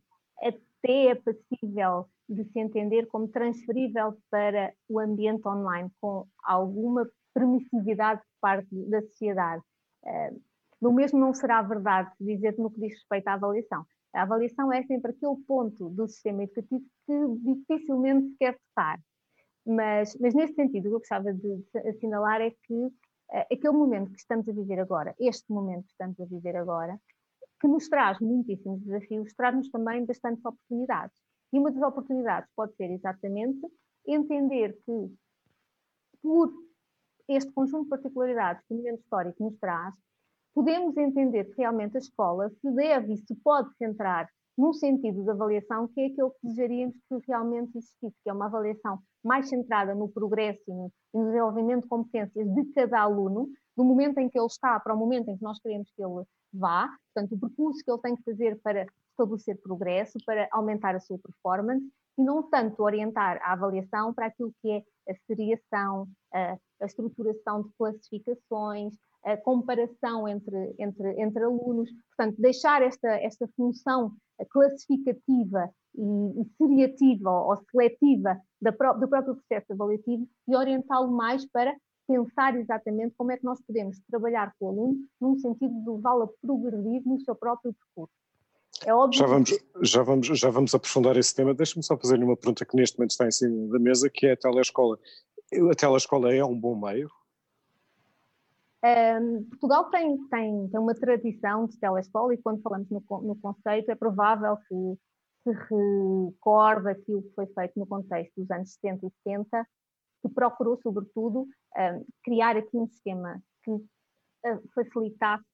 até 0.82 1.06
é 1.06 1.14
passível 1.14 2.08
de 2.28 2.44
se 2.44 2.58
entender 2.58 3.06
como 3.06 3.28
transferível 3.28 4.16
para 4.30 4.72
o 4.88 4.98
ambiente 4.98 5.46
online, 5.46 5.90
com 6.00 6.26
alguma 6.42 7.08
permissividade 7.32 8.20
por 8.20 8.40
parte 8.40 8.68
da 8.88 9.00
sociedade. 9.02 9.62
O 10.80 10.88
eh, 10.88 10.92
mesmo 10.92 11.18
não 11.18 11.32
será 11.32 11.62
verdade 11.62 12.10
dizer 12.20 12.56
no 12.58 12.70
que 12.70 12.80
diz 12.80 12.94
respeito 12.94 13.28
à 13.28 13.34
avaliação. 13.34 13.84
A 14.12 14.22
avaliação 14.22 14.72
é 14.72 14.82
sempre 14.82 15.12
aquele 15.12 15.36
ponto 15.46 15.88
do 15.90 16.06
sistema 16.06 16.42
educativo 16.42 16.84
que 17.06 17.28
dificilmente 17.38 18.28
se 18.28 18.36
quer 18.38 18.58
testar. 18.58 19.00
Mas, 19.64 20.16
mas 20.20 20.34
nesse 20.34 20.54
sentido, 20.54 20.86
o 20.86 20.90
que 20.90 20.96
eu 20.96 20.98
gostava 20.98 21.32
de 21.32 21.64
assinalar 21.88 22.40
é 22.40 22.50
que 22.50 22.74
uh, 22.74 22.90
aquele 23.50 23.72
momento 23.72 24.10
que 24.10 24.18
estamos 24.18 24.46
a 24.48 24.52
viver 24.52 24.80
agora, 24.80 25.14
este 25.20 25.50
momento 25.50 25.84
que 25.84 25.92
estamos 25.92 26.20
a 26.20 26.24
viver 26.24 26.56
agora, 26.56 27.00
que 27.62 27.68
nos 27.68 27.88
traz 27.88 28.18
muitíssimos 28.18 28.82
desafios, 28.82 29.32
traz-nos 29.34 29.70
também 29.70 30.04
bastantes 30.04 30.44
oportunidades. 30.44 31.16
E 31.52 31.58
uma 31.60 31.70
das 31.70 31.82
oportunidades 31.82 32.50
pode 32.56 32.74
ser 32.74 32.90
exatamente 32.90 33.60
entender 34.04 34.76
que, 34.84 35.14
por 36.20 36.52
este 37.28 37.52
conjunto 37.52 37.84
de 37.84 37.90
particularidades 37.90 38.64
que 38.66 38.74
o 38.74 38.76
momento 38.78 39.00
histórico 39.00 39.44
nos 39.44 39.56
traz, 39.60 39.94
podemos 40.52 40.96
entender 40.96 41.44
que 41.44 41.58
realmente 41.58 41.96
a 41.96 42.00
escola 42.00 42.50
se 42.50 42.70
deve 42.72 43.12
e 43.12 43.16
se 43.18 43.34
pode 43.36 43.72
centrar 43.76 44.28
num 44.58 44.72
sentido 44.72 45.22
de 45.22 45.30
avaliação 45.30 45.86
que 45.88 46.00
é 46.00 46.06
aquele 46.06 46.30
que 46.30 46.38
desejaríamos 46.42 46.96
que 47.08 47.18
realmente 47.28 47.78
existisse, 47.78 48.16
que 48.24 48.28
é 48.28 48.32
uma 48.32 48.46
avaliação 48.46 48.98
mais 49.24 49.48
centrada 49.48 49.94
no 49.94 50.08
progresso 50.08 50.62
e 50.68 50.74
no, 50.74 50.90
desenvolvimento 51.14 51.82
de 51.84 51.88
competências 51.88 52.54
de 52.54 52.64
cada 52.72 53.02
aluno, 53.02 53.48
do 53.76 53.84
momento 53.84 54.18
em 54.18 54.28
que 54.28 54.38
ele 54.38 54.46
está 54.46 54.78
para 54.78 54.94
o 54.94 54.98
momento 54.98 55.28
em 55.28 55.36
que 55.36 55.42
nós 55.42 55.58
queremos 55.60 55.90
que 55.94 56.02
ele 56.02 56.24
vá, 56.52 56.88
portanto, 57.12 57.34
o 57.34 57.40
percurso 57.40 57.82
que 57.84 57.90
ele 57.90 58.00
tem 58.00 58.16
que 58.16 58.22
fazer 58.22 58.60
para 58.62 58.86
estabelecer 59.10 59.60
progresso, 59.62 60.18
para 60.24 60.48
aumentar 60.52 60.94
a 60.94 61.00
sua 61.00 61.18
performance, 61.18 61.86
e 62.18 62.22
não 62.22 62.42
tanto 62.42 62.82
orientar 62.82 63.40
a 63.42 63.52
avaliação 63.52 64.12
para 64.12 64.26
aquilo 64.26 64.52
que 64.60 64.70
é 64.70 64.82
a 65.10 65.14
seriação, 65.26 66.06
a, 66.32 66.58
a 66.80 66.86
estruturação 66.86 67.62
de 67.62 67.70
classificações, 67.78 68.94
a 69.24 69.36
comparação 69.36 70.26
entre, 70.28 70.74
entre, 70.78 71.20
entre 71.20 71.44
alunos, 71.44 71.88
portanto, 72.08 72.40
deixar 72.40 72.82
esta, 72.82 73.08
esta 73.08 73.48
função 73.56 74.12
classificativa 74.50 75.70
e, 75.94 76.40
e 76.40 76.44
seriativa 76.56 77.30
ou, 77.30 77.56
seletiva 77.70 78.36
da, 78.60 78.70
do 78.70 79.08
próprio 79.08 79.36
processo 79.36 79.72
avaliativo 79.72 80.26
e 80.48 80.56
orientá-lo 80.56 81.12
mais 81.12 81.46
para 81.50 81.74
pensar 82.06 82.56
exatamente 82.56 83.14
como 83.16 83.32
é 83.32 83.36
que 83.36 83.44
nós 83.44 83.60
podemos 83.62 83.98
trabalhar 84.10 84.54
com 84.58 84.66
o 84.66 84.68
aluno 84.68 84.96
num 85.20 85.36
sentido 85.38 85.72
de 85.82 85.90
levá-lo 85.90 86.24
a 86.24 86.28
progredir 86.40 87.02
no 87.06 87.20
seu 87.20 87.34
próprio 87.34 87.74
percurso. 87.74 88.14
É 88.84 88.92
óbvio 88.92 89.18
já 89.18 89.26
vamos, 89.26 89.50
que... 89.50 89.84
já 89.84 90.02
vamos, 90.02 90.26
já 90.26 90.50
vamos 90.50 90.74
aprofundar 90.74 91.16
esse 91.16 91.34
tema. 91.34 91.54
Deixa-me 91.54 91.84
só 91.84 91.96
fazer-lhe 91.96 92.24
uma 92.24 92.36
pergunta 92.36 92.64
que 92.64 92.76
neste 92.76 92.98
momento 92.98 93.10
está 93.10 93.26
em 93.26 93.30
cima 93.30 93.68
da 93.68 93.78
mesa, 93.78 94.10
que 94.10 94.26
é 94.26 94.32
a 94.32 94.36
telescola. 94.36 94.98
A 95.70 95.74
telescola 95.74 96.34
é 96.34 96.44
um 96.44 96.58
bom 96.58 96.74
meio? 96.74 97.10
Um, 98.84 99.44
Portugal 99.44 99.90
tem, 99.90 100.18
tem, 100.28 100.68
tem 100.68 100.80
uma 100.80 100.94
tradição 100.94 101.66
de 101.66 101.78
telescola 101.78 102.34
e 102.34 102.38
quando 102.38 102.60
falamos 102.62 102.90
no, 102.90 103.00
no 103.22 103.36
conceito 103.36 103.90
é 103.90 103.94
provável 103.94 104.56
que 104.68 104.98
se 105.44 105.50
recorda 105.50 106.90
aquilo 106.90 107.22
que 107.22 107.34
foi 107.34 107.46
feito 107.46 107.78
no 107.78 107.86
contexto 107.86 108.32
dos 108.36 108.50
anos 108.50 108.72
60 108.72 109.06
e 109.06 109.10
70, 109.24 109.66
que 110.22 110.28
procurou, 110.28 110.80
sobretudo, 110.82 111.46
criar 112.22 112.56
aqui 112.56 112.76
um 112.76 112.86
sistema 112.86 113.42
que 113.62 113.70
uh, 113.70 114.68
facilitasse 114.74 115.44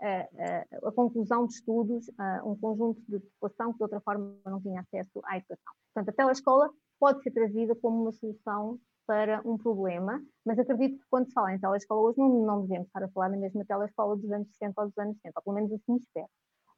uh, 0.00 0.84
uh, 0.84 0.88
a 0.88 0.92
conclusão 0.92 1.46
de 1.46 1.54
estudos, 1.54 2.10
um 2.44 2.56
conjunto 2.56 3.00
de 3.08 3.20
população 3.20 3.72
que 3.72 3.78
de 3.78 3.84
outra 3.84 4.00
forma 4.00 4.36
não 4.44 4.60
tinha 4.60 4.80
acesso 4.80 5.20
à 5.24 5.36
educação. 5.36 5.72
Portanto, 5.92 6.08
a 6.08 6.24
telescola 6.24 6.70
pode 6.98 7.22
ser 7.22 7.30
trazida 7.32 7.74
como 7.76 8.02
uma 8.02 8.12
solução 8.12 8.78
para 9.06 9.40
um 9.44 9.56
problema, 9.56 10.20
mas 10.44 10.58
acredito 10.58 10.98
que 10.98 11.06
quando 11.08 11.28
se 11.28 11.32
fala 11.32 11.54
em 11.54 11.60
telescola 11.60 12.00
hoje 12.00 12.18
não, 12.18 12.44
não 12.44 12.62
devemos 12.62 12.88
estar 12.88 13.02
a 13.02 13.08
falar 13.08 13.28
na 13.28 13.36
mesma 13.36 13.64
telescola 13.64 14.16
dos 14.16 14.30
anos 14.32 14.48
60 14.48 14.80
ou 14.80 14.88
dos 14.88 14.98
anos 14.98 15.16
70, 15.18 15.32
ou 15.38 15.42
pelo 15.42 15.54
menos 15.54 15.72
assim 15.72 15.96
espero. 15.96 16.28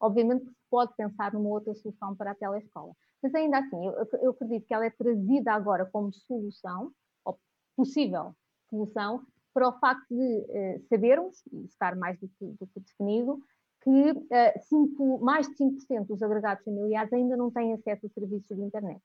Obviamente 0.00 0.44
que 0.44 0.50
se 0.50 0.66
pode 0.70 0.94
pensar 0.94 1.32
numa 1.32 1.48
outra 1.48 1.74
solução 1.74 2.14
para 2.14 2.32
a 2.32 2.34
telescola, 2.34 2.92
mas 3.22 3.34
ainda 3.34 3.58
assim, 3.58 3.86
eu, 3.86 4.06
eu 4.22 4.30
acredito 4.30 4.66
que 4.66 4.74
ela 4.74 4.84
é 4.84 4.90
trazida 4.90 5.52
agora 5.52 5.86
como 5.86 6.12
solução, 6.12 6.92
ou 7.24 7.38
possível 7.74 8.34
solução, 8.68 9.22
para 9.52 9.68
o 9.68 9.78
facto 9.78 10.06
de 10.08 10.38
uh, 10.38 10.86
sabermos, 10.88 11.42
e 11.52 11.64
estar 11.64 11.96
mais 11.96 12.18
do 12.20 12.28
que, 12.28 12.44
do 12.44 12.66
que 12.66 12.80
definido, 12.80 13.40
que 13.82 14.10
uh, 14.10 14.62
cinco, 14.68 15.18
mais 15.18 15.48
de 15.48 15.54
5% 15.54 16.06
dos 16.06 16.22
agregados 16.22 16.64
familiares 16.64 17.12
ainda 17.12 17.36
não 17.36 17.50
têm 17.50 17.72
acesso 17.74 18.06
a 18.06 18.10
serviços 18.10 18.56
de 18.56 18.62
internet. 18.62 19.00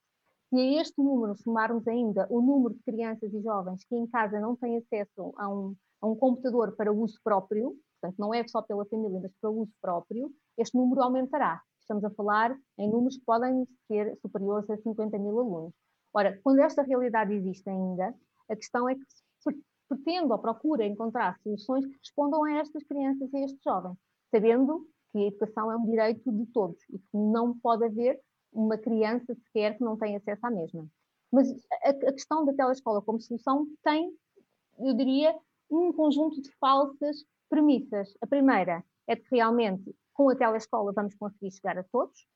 Se 0.50 0.56
a 0.58 0.82
este 0.82 1.02
número 1.02 1.36
somarmos 1.36 1.88
ainda 1.88 2.28
o 2.30 2.42
número 2.42 2.76
de 2.76 2.84
crianças 2.84 3.34
e 3.34 3.42
jovens 3.42 3.84
que 3.86 3.96
em 3.96 4.06
casa 4.06 4.40
não 4.40 4.56
têm 4.56 4.78
acesso 4.78 5.34
a 5.38 5.50
um, 5.50 5.76
a 6.02 6.08
um 6.08 6.16
computador 6.16 6.76
para 6.76 6.94
uso 6.94 7.20
próprio, 7.24 7.76
portanto 8.00 8.20
não 8.20 8.34
é 8.34 8.48
só 8.48 8.62
pela 8.62 8.86
família, 8.86 9.20
mas 9.20 9.32
para 9.42 9.50
uso 9.50 9.72
próprio, 9.82 10.32
este 10.58 10.78
número 10.78 11.02
aumentará. 11.02 11.62
Estamos 11.80 12.04
a 12.04 12.12
falar 12.12 12.56
em 12.78 12.90
números 12.90 13.18
que 13.18 13.26
podem 13.26 13.68
ser 13.88 14.16
superiores 14.22 14.70
a 14.70 14.78
50 14.78 15.18
mil 15.18 15.40
alunos. 15.40 15.74
Ora, 16.14 16.40
quando 16.44 16.60
esta 16.60 16.84
realidade 16.84 17.34
existe 17.34 17.68
ainda, 17.68 18.14
a 18.50 18.56
questão 18.56 18.88
é 18.88 18.94
que 18.94 19.02
se 19.02 19.23
pretende 19.88 20.32
ou 20.32 20.40
procura 20.40 20.86
encontrar 20.86 21.40
soluções 21.42 21.86
que 21.86 21.98
respondam 21.98 22.44
a 22.44 22.52
estas 22.54 22.84
crianças 22.84 23.32
e 23.32 23.38
a 23.38 23.46
estes 23.46 23.62
jovens, 23.64 23.98
sabendo 24.32 24.88
que 25.12 25.20
a 25.20 25.28
educação 25.28 25.72
é 25.72 25.78
um 25.78 25.86
direito 25.86 26.32
de 26.32 26.46
todos 26.48 26.82
e 26.90 26.98
que 26.98 27.18
não 27.18 27.58
pode 27.60 27.86
haver 27.86 28.20
uma 28.52 28.78
criança 28.78 29.34
sequer 29.36 29.78
que 29.78 29.84
não 29.84 29.98
tem 29.98 30.16
acesso 30.16 30.46
à 30.46 30.52
mesma. 30.52 30.88
Mas 31.32 31.50
a, 31.84 31.90
a 31.90 32.14
questão 32.14 32.46
da 32.46 32.54
telescola 32.54 33.02
como 33.02 33.20
solução 33.22 33.68
tem, 33.84 34.12
eu 34.80 34.94
diria, 34.94 35.36
um 35.70 35.92
conjunto 35.92 36.42
de 36.42 36.52
falsas 36.60 37.26
premissas. 37.50 38.16
A 38.22 38.28
primeira 38.28 38.84
é 39.08 39.16
que 39.16 39.26
realmente 39.32 39.96
com 40.14 40.30
a 40.30 40.36
telescola 40.36 40.94
vamos 40.94 41.16
conseguir 41.16 41.52
chegar 41.52 41.78
a 41.78 41.84
todos, 41.84 42.28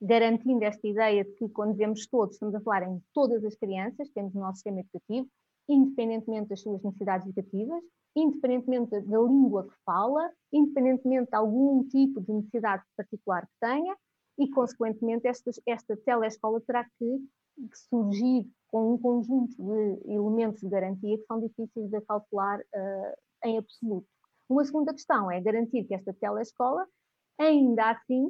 garantindo 0.00 0.64
esta 0.64 0.86
ideia 0.86 1.24
de 1.24 1.32
que 1.32 1.48
quando 1.48 1.72
dizemos 1.72 2.06
todos, 2.06 2.34
estamos 2.34 2.54
a 2.54 2.60
falar 2.60 2.82
em 2.82 3.02
todas 3.14 3.44
as 3.44 3.54
crianças, 3.54 4.10
temos 4.10 4.34
o 4.34 4.38
nosso 4.38 4.56
sistema 4.56 4.80
educativo, 4.80 5.28
independentemente 5.68 6.48
das 6.48 6.60
suas 6.60 6.82
necessidades 6.82 7.26
educativas, 7.26 7.82
independentemente 8.14 8.90
da 8.90 9.20
língua 9.20 9.66
que 9.68 9.74
fala, 9.84 10.30
independentemente 10.52 11.30
de 11.30 11.36
algum 11.36 11.84
tipo 11.88 12.20
de 12.20 12.32
necessidade 12.32 12.82
particular 12.96 13.46
que 13.46 13.52
tenha, 13.60 13.96
e, 14.38 14.48
consequentemente, 14.50 15.28
esta, 15.28 15.50
esta 15.66 15.96
telescola 15.96 16.60
terá 16.62 16.84
que, 16.98 17.18
que, 17.56 17.78
surgir 17.88 18.50
com 18.68 18.94
um 18.94 18.98
conjunto 18.98 19.54
de 19.56 20.10
elementos 20.10 20.60
de 20.60 20.68
garantia 20.68 21.18
que 21.18 21.26
são 21.26 21.40
difíceis 21.40 21.90
de 21.90 22.00
calcular 22.02 22.60
uh, 22.60 23.46
em 23.46 23.58
absoluto. 23.58 24.06
Uma 24.48 24.64
segunda 24.64 24.92
questão 24.92 25.30
é 25.30 25.40
garantir 25.40 25.84
que 25.84 25.94
esta 25.94 26.12
telescola, 26.14 26.86
ainda 27.38 27.90
assim, 27.90 28.28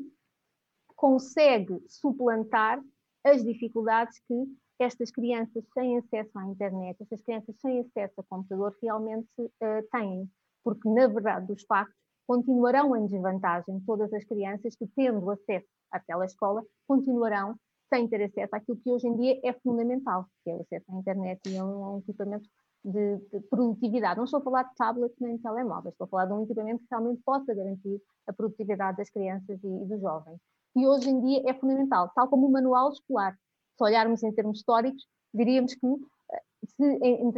consegue 0.97 1.83
suplantar 1.89 2.83
as 3.25 3.45
dificuldades 3.45 4.21
que 4.27 4.35
estas 4.79 5.11
crianças 5.11 5.64
sem 5.75 5.99
acesso 5.99 6.38
à 6.38 6.47
internet, 6.47 7.00
estas 7.00 7.23
crianças 7.23 7.57
sem 7.61 7.81
acesso 7.81 8.21
a 8.21 8.25
computador 8.25 8.76
realmente 8.83 9.29
uh, 9.38 9.88
têm. 9.91 10.31
Porque, 10.64 10.88
na 10.88 11.07
verdade 11.09 11.47
dos 11.47 11.62
factos, 11.64 11.97
continuarão 12.26 12.97
em 12.97 13.07
desvantagem 13.07 13.81
todas 13.87 14.12
as 14.12 14.25
crianças 14.25 14.75
que, 14.76 14.87
tendo 14.97 15.29
acesso 15.31 15.67
à 15.91 16.00
telescola, 16.00 16.62
continuarão 16.87 17.57
sem 17.93 18.09
ter 18.09 18.23
acesso 18.23 18.57
àquilo 18.57 18.79
que 18.79 18.91
hoje 18.91 19.07
em 19.07 19.17
dia 19.17 19.38
é 19.45 19.52
fundamental, 19.52 20.26
que 20.43 20.50
é 20.50 20.57
o 20.57 20.62
acesso 20.62 20.85
à 20.91 20.95
internet 20.95 21.41
e 21.47 21.59
a 21.59 21.64
um, 21.64 21.99
equipamento 21.99 22.49
de, 22.83 23.19
de, 23.19 23.41
produtividade. 23.50 24.17
Não 24.17 24.25
estou 24.25 24.41
a 24.41 24.43
falar 24.43 24.62
de 24.62 24.75
tablets 24.76 25.19
nem 25.21 25.37
de 25.37 25.43
telemóveis, 25.43 25.93
estou 25.93 26.07
a 26.07 26.09
falar 26.09 26.26
de 26.26 26.33
um 26.33 26.45
equipamento 26.45 26.81
que 26.81 26.88
realmente 26.91 27.23
possa 27.23 27.55
garantir 27.55 28.00
a 28.26 28.33
produtividade 28.33 28.97
das 28.97 29.11
crianças 29.11 29.62
e, 29.62 29.67
e 29.67 29.87
dos 29.87 30.00
jovens. 30.00 30.41
E 30.75 30.87
hoje 30.87 31.11
em 31.11 31.21
dia 31.21 31.43
é 31.47 31.52
fundamental, 31.52 32.11
tal 32.14 32.29
como 32.29 32.47
o 32.47 32.50
manual 32.50 32.91
escolar. 32.91 33.37
Se 33.76 33.85
olharmos 33.85 34.23
em 34.23 34.33
termos 34.33 34.59
históricos, 34.59 35.07
diríamos 35.33 35.75
que 35.75 35.87
eh, 35.87 36.43
se 36.67 36.85
em, 36.85 37.23
em 37.23 37.31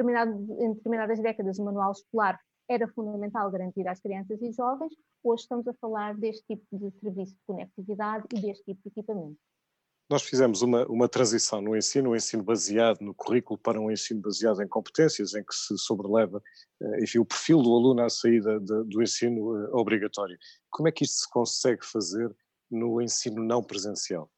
determinadas 0.75 1.21
décadas 1.21 1.59
o 1.59 1.65
manual 1.65 1.93
escolar 1.93 2.39
era 2.69 2.89
fundamental 2.89 3.51
garantir 3.51 3.87
às 3.87 4.01
crianças 4.01 4.41
e 4.41 4.53
jovens, 4.53 4.93
hoje 5.23 5.43
estamos 5.43 5.67
a 5.69 5.75
falar 5.75 6.17
deste 6.17 6.45
tipo 6.47 6.65
de 6.73 6.91
serviço 6.99 7.33
de 7.33 7.41
conectividade 7.47 8.25
e 8.33 8.41
deste 8.41 8.65
tipo 8.65 8.81
de 8.83 8.89
equipamento. 8.89 9.39
Nós 10.11 10.23
fizemos 10.23 10.61
uma, 10.61 10.87
uma 10.87 11.09
transição 11.09 11.63
no 11.63 11.75
ensino, 11.75 12.11
um 12.11 12.17
ensino 12.17 12.43
baseado 12.43 13.01
no 13.01 13.15
currículo 13.15 13.59
para 13.59 13.81
um 13.81 13.91
ensino 13.91 14.21
baseado 14.21 14.63
em 14.63 14.69
competências, 14.69 15.35
em 15.35 15.43
que 15.43 15.55
se 15.55 15.79
sobreleva 15.79 16.43
eh, 16.83 17.03
enfim, 17.03 17.19
o 17.19 17.25
perfil 17.25 17.63
do 17.63 17.75
aluno 17.75 18.03
à 18.03 18.11
saída 18.11 18.61
de, 18.61 18.85
do 18.85 19.03
ensino 19.03 19.57
eh, 19.57 19.71
obrigatório. 19.73 20.37
Como 20.71 20.89
é 20.89 20.93
que 20.93 21.05
isto 21.05 21.21
se 21.21 21.31
consegue 21.31 21.85
fazer 21.87 22.35
no 22.71 23.01
ensino 23.01 23.43
não 23.43 23.63
presencial? 23.63 24.31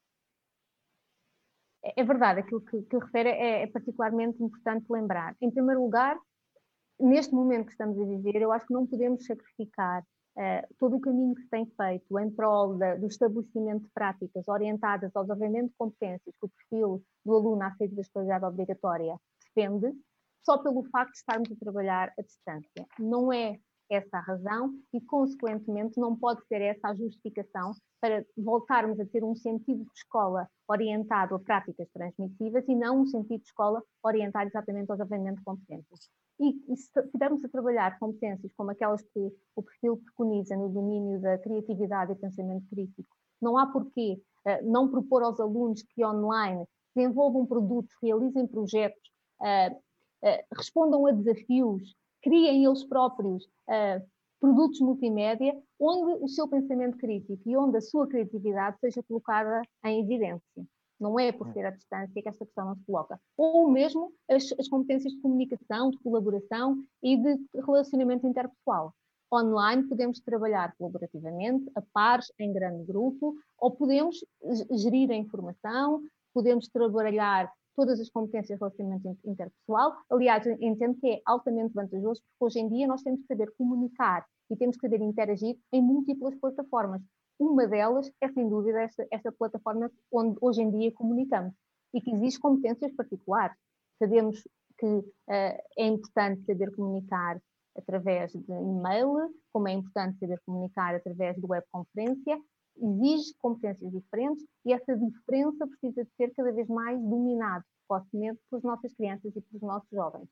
É, 1.87 2.01
é 2.01 2.03
verdade, 2.03 2.41
aquilo 2.41 2.61
que, 2.61 2.81
que 2.81 2.97
refere 2.97 3.29
é, 3.29 3.63
é 3.63 3.67
particularmente 3.67 4.43
importante 4.43 4.85
lembrar. 4.89 5.35
Em 5.41 5.49
primeiro 5.49 5.81
lugar, 5.81 6.17
neste 6.99 7.33
momento 7.33 7.67
que 7.67 7.71
estamos 7.71 7.99
a 7.99 8.05
viver, 8.05 8.41
eu 8.41 8.51
acho 8.51 8.65
que 8.65 8.73
não 8.73 8.85
podemos 8.85 9.25
sacrificar 9.25 10.01
uh, 10.01 10.75
todo 10.77 10.97
o 10.97 10.99
caminho 10.99 11.35
que 11.35 11.43
se 11.43 11.49
tem 11.49 11.65
feito 11.65 12.19
em 12.19 12.29
prol 12.31 12.77
da, 12.77 12.95
do 12.95 13.07
estabelecimento 13.07 13.83
de 13.83 13.91
práticas 13.93 14.47
orientadas 14.47 15.15
ao 15.15 15.23
desenvolvimento 15.23 15.69
de 15.69 15.77
competências 15.77 16.35
que 16.35 16.45
o 16.45 16.49
perfil 16.49 17.03
do 17.25 17.35
aluno 17.35 17.63
à 17.63 17.71
saída 17.75 17.95
da 17.95 18.01
escolaridade 18.01 18.45
obrigatória 18.45 19.15
defende, 19.45 19.93
só 20.43 20.57
pelo 20.57 20.83
facto 20.89 21.11
de 21.11 21.17
estarmos 21.17 21.51
a 21.51 21.55
trabalhar 21.55 22.13
à 22.17 22.21
distância. 22.21 22.85
Não 22.99 23.31
é 23.31 23.59
essa 23.89 24.17
a 24.17 24.21
razão 24.21 24.73
e, 24.93 25.01
consequentemente, 25.01 25.99
não 25.99 26.15
pode 26.15 26.45
ser 26.47 26.61
essa 26.61 26.89
a 26.89 26.95
justificação 26.95 27.73
para 28.01 28.25
voltarmos 28.37 28.99
a 28.99 29.05
ter 29.05 29.23
um 29.23 29.35
sentido 29.35 29.83
de 29.83 29.91
escola 29.95 30.47
orientado 30.67 31.35
a 31.35 31.39
práticas 31.39 31.87
transmissivas 31.93 32.67
e 32.67 32.75
não 32.75 33.01
um 33.01 33.05
sentido 33.05 33.41
de 33.41 33.47
escola 33.47 33.81
orientado 34.03 34.49
exatamente 34.49 34.91
ao 34.91 34.97
desenvolvimento 34.97 35.37
de 35.37 35.43
competências. 35.43 36.09
E, 36.39 36.49
e 36.71 36.77
se 36.77 36.99
estivermos 36.99 37.43
a 37.43 37.49
trabalhar 37.49 37.97
competências 37.97 38.51
como 38.55 38.71
aquelas 38.71 39.01
que 39.01 39.31
o 39.55 39.63
perfil 39.63 39.97
preconiza 39.97 40.55
no 40.55 40.69
domínio 40.69 41.19
da 41.19 41.37
criatividade 41.39 42.11
e 42.11 42.15
pensamento 42.15 42.67
crítico, 42.69 43.09
não 43.41 43.57
há 43.57 43.65
porquê 43.67 44.21
uh, 44.45 44.71
não 44.71 44.89
propor 44.89 45.23
aos 45.23 45.39
alunos 45.39 45.81
que 45.81 46.05
online 46.05 46.65
desenvolvam 46.95 47.45
produtos, 47.45 47.91
realizem 48.01 48.47
projetos, 48.47 49.01
uh, 49.41 49.75
uh, 49.75 50.43
respondam 50.55 51.07
a 51.07 51.11
desafios, 51.11 51.95
criem 52.27 52.65
eles 52.65 52.83
próprios 52.83 53.47
produtos 54.39 54.79
multimédia, 54.81 55.55
onde 55.79 56.23
o 56.23 56.27
seu 56.27 56.47
pensamento 56.47 56.97
crítico 56.97 57.41
e 57.45 57.57
onde 57.57 57.77
a 57.77 57.81
sua 57.81 58.07
criatividade 58.07 58.77
seja 58.79 59.01
colocada 59.03 59.61
em 59.85 60.03
evidência. 60.03 60.65
Não 60.99 61.19
é 61.19 61.31
por 61.31 61.47
hum. 61.47 61.53
ser 61.53 61.65
à 61.65 61.71
distância 61.71 62.21
que 62.21 62.27
esta 62.27 62.45
questão 62.45 62.65
não 62.65 62.75
se 62.75 62.83
coloca. 62.85 63.19
Ou 63.37 63.69
mesmo 63.69 64.11
as, 64.29 64.51
as 64.59 64.67
competências 64.67 65.13
de 65.13 65.21
comunicação, 65.21 65.91
de 65.91 65.99
colaboração 65.99 66.83
e 67.03 67.15
de 67.17 67.37
relacionamento 67.53 68.27
interpessoal. 68.27 68.93
Online 69.31 69.83
podemos 69.83 70.19
trabalhar 70.21 70.73
colaborativamente, 70.77 71.69
a 71.75 71.81
pares, 71.93 72.31
em 72.39 72.51
grande 72.51 72.83
grupo, 72.85 73.35
ou 73.59 73.71
podemos 73.71 74.23
gerir 74.71 75.11
a 75.11 75.15
informação, 75.15 76.01
podemos 76.33 76.67
trabalhar 76.67 77.51
todas 77.77 77.99
as 77.99 78.09
competências 78.09 78.57
de 78.57 78.59
relacionamento 78.59 79.19
interpessoal. 79.23 79.95
Aliás, 80.09 80.43
entendo 80.59 80.99
que 80.99 81.07
é 81.07 81.21
altamente 81.23 81.75
vantajoso, 81.75 82.21
porque 82.23 82.45
hoje 82.45 82.59
em 82.59 82.67
dia 82.67 82.87
nós 82.87 83.03
temos 83.03 83.21
que 83.21 83.27
saber 83.27 83.53
comunicar 83.55 84.25
e 84.49 84.57
temos 84.57 84.75
que 84.75 84.81
saber 84.81 84.99
interagir 84.99 85.55
em 85.71 85.81
múltiplas 85.81 86.33
plataformas. 86.35 87.01
Uma 87.39 87.67
delas 87.67 88.11
é, 88.19 88.29
sem 88.29 88.49
dúvida, 88.49 88.89
esta, 89.11 89.31
plataforma 89.31 89.91
onde 90.11 90.37
hoje 90.41 90.63
em 90.63 90.71
dia 90.71 90.91
comunicamos 90.91 91.53
e 91.93 92.01
que 92.01 92.11
exige 92.11 92.39
competências 92.39 92.91
particulares. 92.93 93.55
Sabemos 93.99 94.41
que 94.79 94.87
uh, 94.87 95.03
é 95.77 95.85
importante 95.85 96.43
saber 96.45 96.75
comunicar 96.75 97.39
através 97.75 98.31
de 98.31 98.51
e-mail, 98.51 99.31
como 99.53 99.67
é 99.67 99.73
importante 99.73 100.17
saber 100.17 100.41
comunicar 100.43 100.95
através 100.95 101.35
de 101.35 101.45
webconferência, 101.45 102.39
exige 102.81 103.33
competências 103.39 103.91
diferentes 103.91 104.45
e 104.65 104.73
essa 104.73 104.95
diferença 104.95 105.67
precisa 105.67 106.03
de 106.03 106.11
ser 106.15 106.33
cada 106.35 106.51
vez 106.51 106.67
mais 106.67 106.99
dominada 107.01 107.65
precocemente 107.87 108.39
pelas 108.49 108.63
nossas 108.63 108.93
crianças 108.93 109.35
e 109.35 109.41
pelos 109.41 109.61
nossos 109.61 109.89
jovens. 109.89 110.27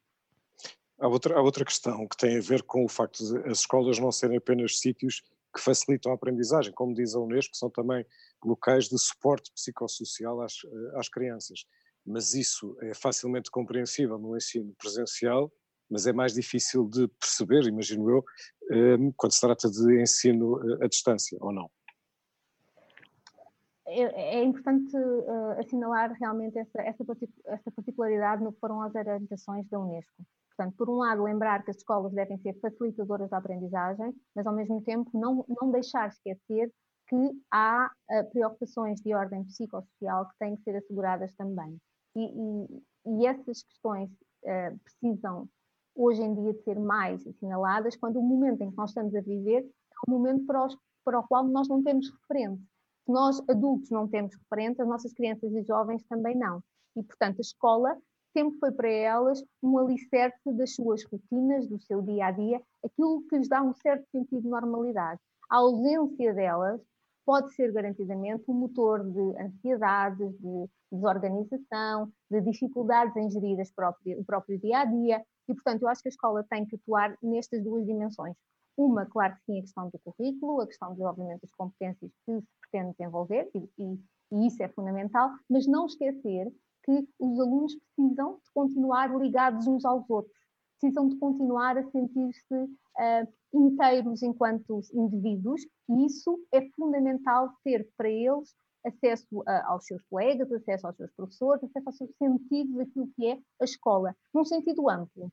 Há 0.99 1.07
outra, 1.07 1.37
há 1.37 1.41
outra 1.41 1.65
questão 1.65 2.07
que 2.07 2.17
tem 2.17 2.37
a 2.37 2.41
ver 2.41 2.63
com 2.63 2.85
o 2.85 2.89
facto 2.89 3.23
de 3.23 3.49
as 3.49 3.59
escolas 3.59 3.99
não 3.99 4.11
serem 4.11 4.37
apenas 4.37 4.79
sítios 4.79 5.21
que 5.53 5.61
facilitam 5.61 6.11
a 6.11 6.15
aprendizagem, 6.15 6.73
como 6.73 6.93
diz 6.93 7.15
a 7.15 7.19
Unesco, 7.19 7.55
são 7.55 7.69
também 7.69 8.05
locais 8.43 8.89
de 8.89 8.97
suporte 8.99 9.51
psicossocial 9.53 10.41
às, 10.41 10.53
às 10.95 11.07
crianças. 11.07 11.65
Mas 12.05 12.33
isso 12.33 12.77
é 12.81 12.93
facilmente 12.93 13.49
compreensível 13.49 14.17
no 14.17 14.35
ensino 14.35 14.73
presencial, 14.77 15.51
mas 15.89 16.05
é 16.07 16.13
mais 16.13 16.33
difícil 16.33 16.87
de 16.87 17.07
perceber, 17.07 17.63
imagino 17.65 18.09
eu, 18.09 18.25
eh, 18.71 18.97
quando 19.15 19.33
se 19.33 19.41
trata 19.41 19.69
de 19.69 20.01
ensino 20.01 20.59
eh, 20.69 20.85
à 20.85 20.87
distância, 20.87 21.37
ou 21.41 21.51
não? 21.51 21.69
É, 23.87 24.39
é 24.39 24.43
importante 24.43 24.97
uh, 24.97 25.59
assinalar 25.59 26.11
realmente 26.19 26.57
essa, 26.57 26.81
essa, 26.81 27.03
essa 27.45 27.71
particularidade 27.71 28.43
no 28.43 28.51
que 28.51 28.59
foram 28.59 28.81
as 28.81 28.95
orientações 28.95 29.67
da 29.69 29.79
Unesco. 29.79 30.25
Portanto, 30.49 30.75
por 30.77 30.89
um 30.89 30.95
lado, 30.95 31.23
lembrar 31.23 31.63
que 31.63 31.71
as 31.71 31.77
escolas 31.77 32.13
devem 32.13 32.37
ser 32.39 32.57
facilitadoras 32.59 33.29
da 33.29 33.37
aprendizagem, 33.37 34.15
mas 34.33 34.47
ao 34.47 34.55
mesmo 34.55 34.81
tempo 34.81 35.09
não, 35.13 35.45
não 35.47 35.69
deixar 35.69 36.07
esquecer 36.07 36.71
que 37.07 37.31
há 37.51 37.91
uh, 38.09 38.29
preocupações 38.31 38.99
de 39.01 39.13
ordem 39.13 39.43
psicossocial 39.43 40.27
que 40.29 40.37
têm 40.39 40.55
que 40.55 40.63
ser 40.63 40.77
asseguradas 40.77 41.33
também. 41.35 41.77
E, 42.15 42.23
e, 42.23 42.83
e 43.05 43.27
essas 43.27 43.61
questões 43.63 44.09
uh, 44.09 44.79
precisam, 44.83 45.47
hoje 45.93 46.23
em 46.23 46.33
dia, 46.33 46.53
de 46.53 46.63
ser 46.63 46.79
mais 46.79 47.25
assinaladas 47.27 47.95
quando 47.97 48.17
o 48.17 48.23
momento 48.23 48.61
em 48.61 48.71
que 48.71 48.77
nós 48.77 48.89
estamos 48.89 49.13
a 49.13 49.21
viver 49.21 49.61
é 49.61 50.09
um 50.09 50.13
momento 50.13 50.45
para, 50.45 50.65
os, 50.65 50.77
para 51.03 51.19
o 51.19 51.27
qual 51.27 51.43
nós 51.43 51.67
não 51.67 51.83
temos 51.83 52.09
referente. 52.09 52.63
Se 53.05 53.11
nós, 53.11 53.39
adultos, 53.47 53.91
não 53.91 54.07
temos 54.07 54.35
referente, 54.35 54.81
as 54.81 54.87
nossas 54.87 55.13
crianças 55.13 55.53
e 55.53 55.61
jovens 55.63 56.03
também 56.09 56.35
não. 56.35 56.61
E, 56.95 57.03
portanto, 57.03 57.37
a 57.37 57.41
escola 57.41 57.95
sempre 58.33 58.57
foi 58.57 58.71
para 58.71 58.89
elas 58.89 59.43
um 59.61 59.77
alicerce 59.77 60.51
das 60.53 60.73
suas 60.73 61.03
rotinas, 61.05 61.67
do 61.67 61.79
seu 61.79 62.01
dia 62.01 62.27
a 62.27 62.31
dia, 62.31 62.61
aquilo 62.83 63.21
que 63.27 63.37
lhes 63.37 63.47
dá 63.47 63.61
um 63.61 63.73
certo 63.75 64.05
sentido 64.09 64.41
de 64.41 64.47
normalidade. 64.49 65.19
A 65.49 65.57
ausência 65.57 66.33
delas 66.33 66.81
pode 67.25 67.53
ser 67.53 67.71
garantidamente 67.71 68.43
um 68.47 68.53
motor 68.53 69.03
de 69.03 69.39
ansiedades, 69.39 70.31
de 70.39 70.69
desorganização, 70.91 72.11
de 72.29 72.41
dificuldades 72.41 73.15
em 73.15 73.29
gerir 73.29 73.57
próprias, 73.75 74.19
o 74.19 74.25
próprio 74.25 74.59
dia 74.59 74.79
a 74.79 74.85
dia. 74.85 75.23
E, 75.47 75.53
portanto, 75.53 75.83
eu 75.83 75.89
acho 75.89 76.01
que 76.01 76.07
a 76.07 76.09
escola 76.09 76.45
tem 76.49 76.65
que 76.65 76.75
atuar 76.75 77.15
nestas 77.21 77.63
duas 77.63 77.85
dimensões. 77.85 78.35
Uma, 78.77 79.05
claro 79.05 79.35
que 79.35 79.43
sim, 79.45 79.59
a 79.59 79.61
questão 79.61 79.89
do 79.89 79.99
currículo, 79.99 80.61
a 80.61 80.67
questão 80.67 80.89
do 80.89 80.95
desenvolvimento 80.95 81.41
das 81.41 81.53
competências 81.53 82.11
que 82.25 82.41
se 82.41 82.47
pretende 82.61 82.91
desenvolver, 82.97 83.49
e, 83.55 83.69
e, 83.77 83.99
e 84.31 84.47
isso 84.47 84.61
é 84.61 84.67
fundamental, 84.69 85.31
mas 85.49 85.65
não 85.65 85.85
esquecer 85.85 86.51
que 86.83 87.07
os 87.19 87.39
alunos 87.39 87.75
precisam 87.95 88.35
de 88.43 88.51
continuar 88.53 89.15
ligados 89.17 89.65
uns 89.65 89.85
aos 89.85 90.07
outros, 90.09 90.35
precisam 90.79 91.07
de 91.07 91.17
continuar 91.17 91.77
a 91.77 91.89
sentir-se 91.89 92.53
uh, 92.53 93.33
inteiros 93.53 94.21
enquanto 94.21 94.81
indivíduos, 94.93 95.61
e 95.89 96.05
isso 96.05 96.37
é 96.51 96.69
fundamental 96.71 97.53
ter 97.63 97.89
para 97.97 98.09
eles 98.09 98.53
acesso 98.85 99.39
uh, 99.39 99.65
aos 99.65 99.85
seus 99.85 100.01
colegas, 100.03 100.51
acesso 100.51 100.85
aos 100.85 100.95
seus 100.95 101.11
professores, 101.11 101.63
acesso 101.63 101.89
ao 101.89 101.93
seu 101.93 102.07
sentido 102.19 102.77
daquilo 102.77 103.09
que 103.15 103.25
é 103.25 103.39
a 103.59 103.63
escola, 103.63 104.15
num 104.33 104.45
sentido 104.45 104.89
amplo. 104.89 105.31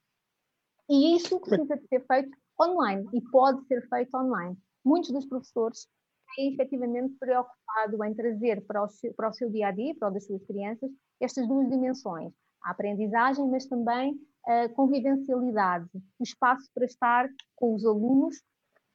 E 0.88 1.16
isso 1.16 1.38
precisa 1.40 1.76
de 1.76 1.86
ser 1.86 2.04
feito 2.06 2.36
online 2.60 3.08
e 3.12 3.20
pode 3.20 3.64
ser 3.66 3.86
feito 3.88 4.16
online. 4.16 4.56
Muitos 4.84 5.10
dos 5.10 5.26
professores 5.26 5.86
têm 6.34 6.52
efetivamente 6.54 7.14
preocupado 7.18 8.04
em 8.04 8.14
trazer 8.14 8.64
para 8.66 8.84
o, 8.84 8.88
seu, 8.88 9.12
para 9.14 9.28
o 9.28 9.32
seu 9.32 9.50
dia 9.50 9.68
a 9.68 9.70
dia, 9.70 9.94
para 9.94 10.08
o 10.08 10.12
das 10.12 10.26
suas 10.26 10.42
crianças, 10.44 10.90
estas 11.20 11.46
duas 11.46 11.68
dimensões, 11.68 12.32
a 12.62 12.70
aprendizagem, 12.70 13.48
mas 13.48 13.66
também 13.66 14.18
a 14.46 14.68
convivencialidade, 14.70 15.88
o 15.94 16.22
espaço 16.22 16.68
para 16.74 16.84
estar 16.84 17.28
com 17.54 17.74
os 17.74 17.84
alunos 17.84 18.42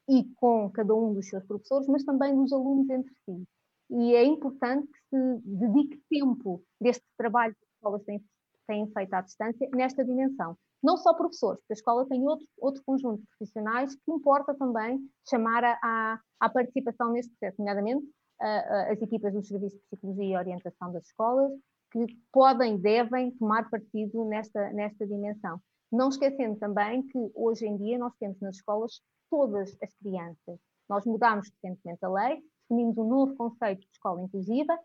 e 0.08 0.24
com 0.36 0.70
cada 0.70 0.94
um 0.94 1.14
dos 1.14 1.28
seus 1.28 1.44
professores, 1.44 1.86
mas 1.88 2.04
também 2.04 2.34
dos 2.34 2.52
alunos 2.52 2.88
entre 2.90 3.12
si. 3.24 3.44
E 3.90 4.14
é 4.14 4.24
importante 4.24 4.86
que 4.86 5.16
se 5.16 5.40
dedique 5.44 6.02
tempo 6.10 6.62
deste 6.80 7.04
trabalho 7.16 7.54
que 7.54 7.64
as 7.64 7.74
escolas 7.74 8.04
têm, 8.04 8.24
têm 8.68 8.86
feito 8.92 9.14
à 9.14 9.20
distância 9.22 9.68
nesta 9.74 10.04
dimensão. 10.04 10.56
Não 10.82 10.96
só 10.96 11.12
professores, 11.14 11.58
porque 11.60 11.72
a 11.72 11.74
escola 11.74 12.06
tem 12.06 12.24
outro, 12.24 12.46
outro 12.58 12.82
conjunto 12.84 13.20
de 13.20 13.26
profissionais 13.36 13.96
que 13.96 14.12
importa 14.12 14.54
também 14.54 15.00
chamar 15.28 15.64
à, 15.64 16.20
participação 16.52 17.10
neste 17.10 17.32
processo, 17.32 17.58
nomeadamente 17.58 18.04
uh, 18.04 18.92
as 18.92 19.02
equipas 19.02 19.32
dos 19.32 19.48
serviços 19.48 19.78
de 19.78 19.84
psicologia 19.90 20.24
e 20.24 20.36
orientação 20.36 20.92
das 20.92 21.04
escolas, 21.06 21.50
que 21.90 22.06
podem 22.30 22.78
devem 22.78 23.32
tomar 23.32 23.68
partido 23.70 24.24
nesta, 24.26 24.70
nesta 24.72 25.06
dimensão. 25.06 25.60
Não 25.90 26.10
esquecendo 26.10 26.56
também 26.58 27.02
que 27.02 27.18
hoje 27.34 27.66
em 27.66 27.76
dia 27.76 27.98
nós 27.98 28.14
temos 28.20 28.38
nas 28.40 28.56
escolas 28.56 29.00
todas 29.30 29.76
as 29.82 29.92
crianças. 29.94 30.60
Nós 30.88 31.04
mudámos 31.04 31.50
recentemente 31.50 32.04
a 32.04 32.08
lei, 32.08 32.42
definimos 32.68 32.96
um 32.98 33.08
novo 33.08 33.34
conceito 33.34 33.80
de 33.80 33.88
escola 33.92 34.22
inclusiva, 34.22 34.78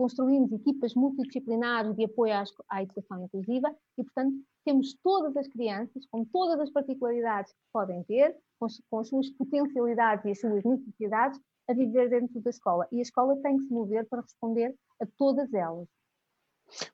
construímos 0.00 0.50
equipas 0.50 0.94
multidisciplinares 0.94 1.94
de 1.94 2.06
apoio 2.06 2.32
à, 2.70 2.82
educação 2.82 3.22
inclusiva 3.22 3.70
e, 3.98 4.02
portanto, 4.02 4.34
temos 4.64 4.94
todas 5.04 5.36
as 5.36 5.46
crianças, 5.46 6.06
com 6.10 6.24
todas 6.24 6.58
as 6.58 6.70
particularidades 6.70 7.52
que 7.52 7.58
podem 7.70 8.02
ter, 8.04 8.34
com, 8.58 8.66
com 8.90 9.00
as 9.00 9.08
suas 9.08 9.28
potencialidades 9.28 10.24
e 10.24 10.30
as 10.30 10.40
suas 10.40 10.64
necessidades, 10.64 11.38
a 11.68 11.74
viver 11.74 12.08
dentro 12.08 12.40
da 12.40 12.48
escola. 12.48 12.88
E 12.90 12.98
a 12.98 13.02
escola 13.02 13.36
tem 13.42 13.58
que 13.58 13.64
se 13.64 13.72
mover 13.74 14.08
para 14.08 14.22
responder 14.22 14.74
a 15.02 15.06
todas 15.18 15.52
elas. 15.52 15.86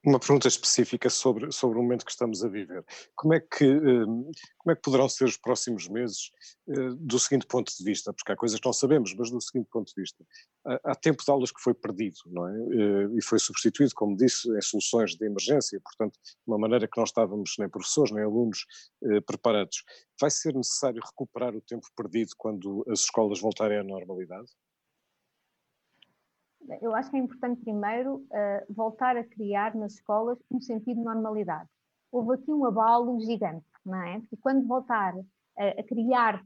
Uma 0.05 0.19
pergunta 0.19 0.49
específica 0.49 1.11
sobre, 1.11 1.53
sobre 1.53 1.79
o 1.79 1.83
momento 1.83 2.05
que 2.05 2.11
estamos 2.11 2.45
a 2.45 2.49
viver. 2.49 2.85
Como 3.15 3.35
é 3.35 3.41
que, 3.41 3.65
hum, 3.65 4.31
como 4.59 4.73
é 4.73 4.75
que 4.75 4.83
poderão 4.83 5.09
ser 5.09 5.25
os 5.25 5.37
próximos 5.37 5.89
meses 5.89 6.31
eh, 6.69 6.91
do 6.99 7.19
seguinte 7.19 7.47
ponto 7.47 7.73
de 7.77 7.85
vista? 7.85 8.13
Porque 8.13 8.33
há 8.33 8.37
coisas 8.37 8.59
que 8.59 8.67
não 8.67 8.73
sabemos, 8.73 9.15
mas 9.15 9.31
do 9.31 9.41
seguinte 9.41 9.69
ponto 9.71 9.93
de 9.95 10.01
vista. 10.01 10.25
Há 10.85 10.95
tempo 10.95 11.25
de 11.25 11.31
aulas 11.31 11.53
que 11.53 11.61
foi 11.61 11.75
perdido, 11.75 12.19
não 12.27 12.49
é? 12.49 12.53
Eh, 12.55 13.09
e 13.19 13.23
foi 13.23 13.39
substituído, 13.39 13.95
como 13.95 14.17
disse, 14.17 14.49
em 14.51 14.61
soluções 14.61 15.15
de 15.15 15.27
emergência, 15.27 15.81
portanto, 15.81 16.19
de 16.23 16.47
uma 16.47 16.59
maneira 16.59 16.89
que 16.89 16.97
não 16.97 17.05
estávamos 17.05 17.55
nem 17.59 17.69
professores 17.69 18.13
nem 18.13 18.25
alunos 18.25 18.67
eh, 19.05 19.21
preparados. 19.21 19.85
Vai 20.21 20.31
ser 20.31 20.55
necessário 20.55 21.01
recuperar 21.05 21.55
o 21.55 21.61
tempo 21.61 21.87
perdido 21.97 22.31
quando 22.37 22.85
as 22.89 23.01
escolas 23.01 23.41
voltarem 23.41 23.79
à 23.79 23.85
normalidade? 23.85 24.49
Eu 26.81 26.95
acho 26.95 27.11
que 27.11 27.17
é 27.17 27.21
importante 27.21 27.61
primeiro 27.63 28.17
uh, 28.17 28.75
voltar 28.75 29.17
a 29.17 29.25
criar 29.25 29.75
nas 29.75 29.95
escolas 29.95 30.39
um 30.51 30.61
sentido 30.61 30.99
de 30.99 31.05
normalidade. 31.05 31.69
Houve 32.11 32.35
aqui 32.35 32.53
um 32.53 32.65
abalo 32.65 33.21
gigante, 33.21 33.67
não 33.85 34.03
é? 34.03 34.23
E 34.33 34.37
quando 34.37 34.67
voltar 34.67 35.15
a, 35.59 35.69
a 35.69 35.83
criar 35.83 36.43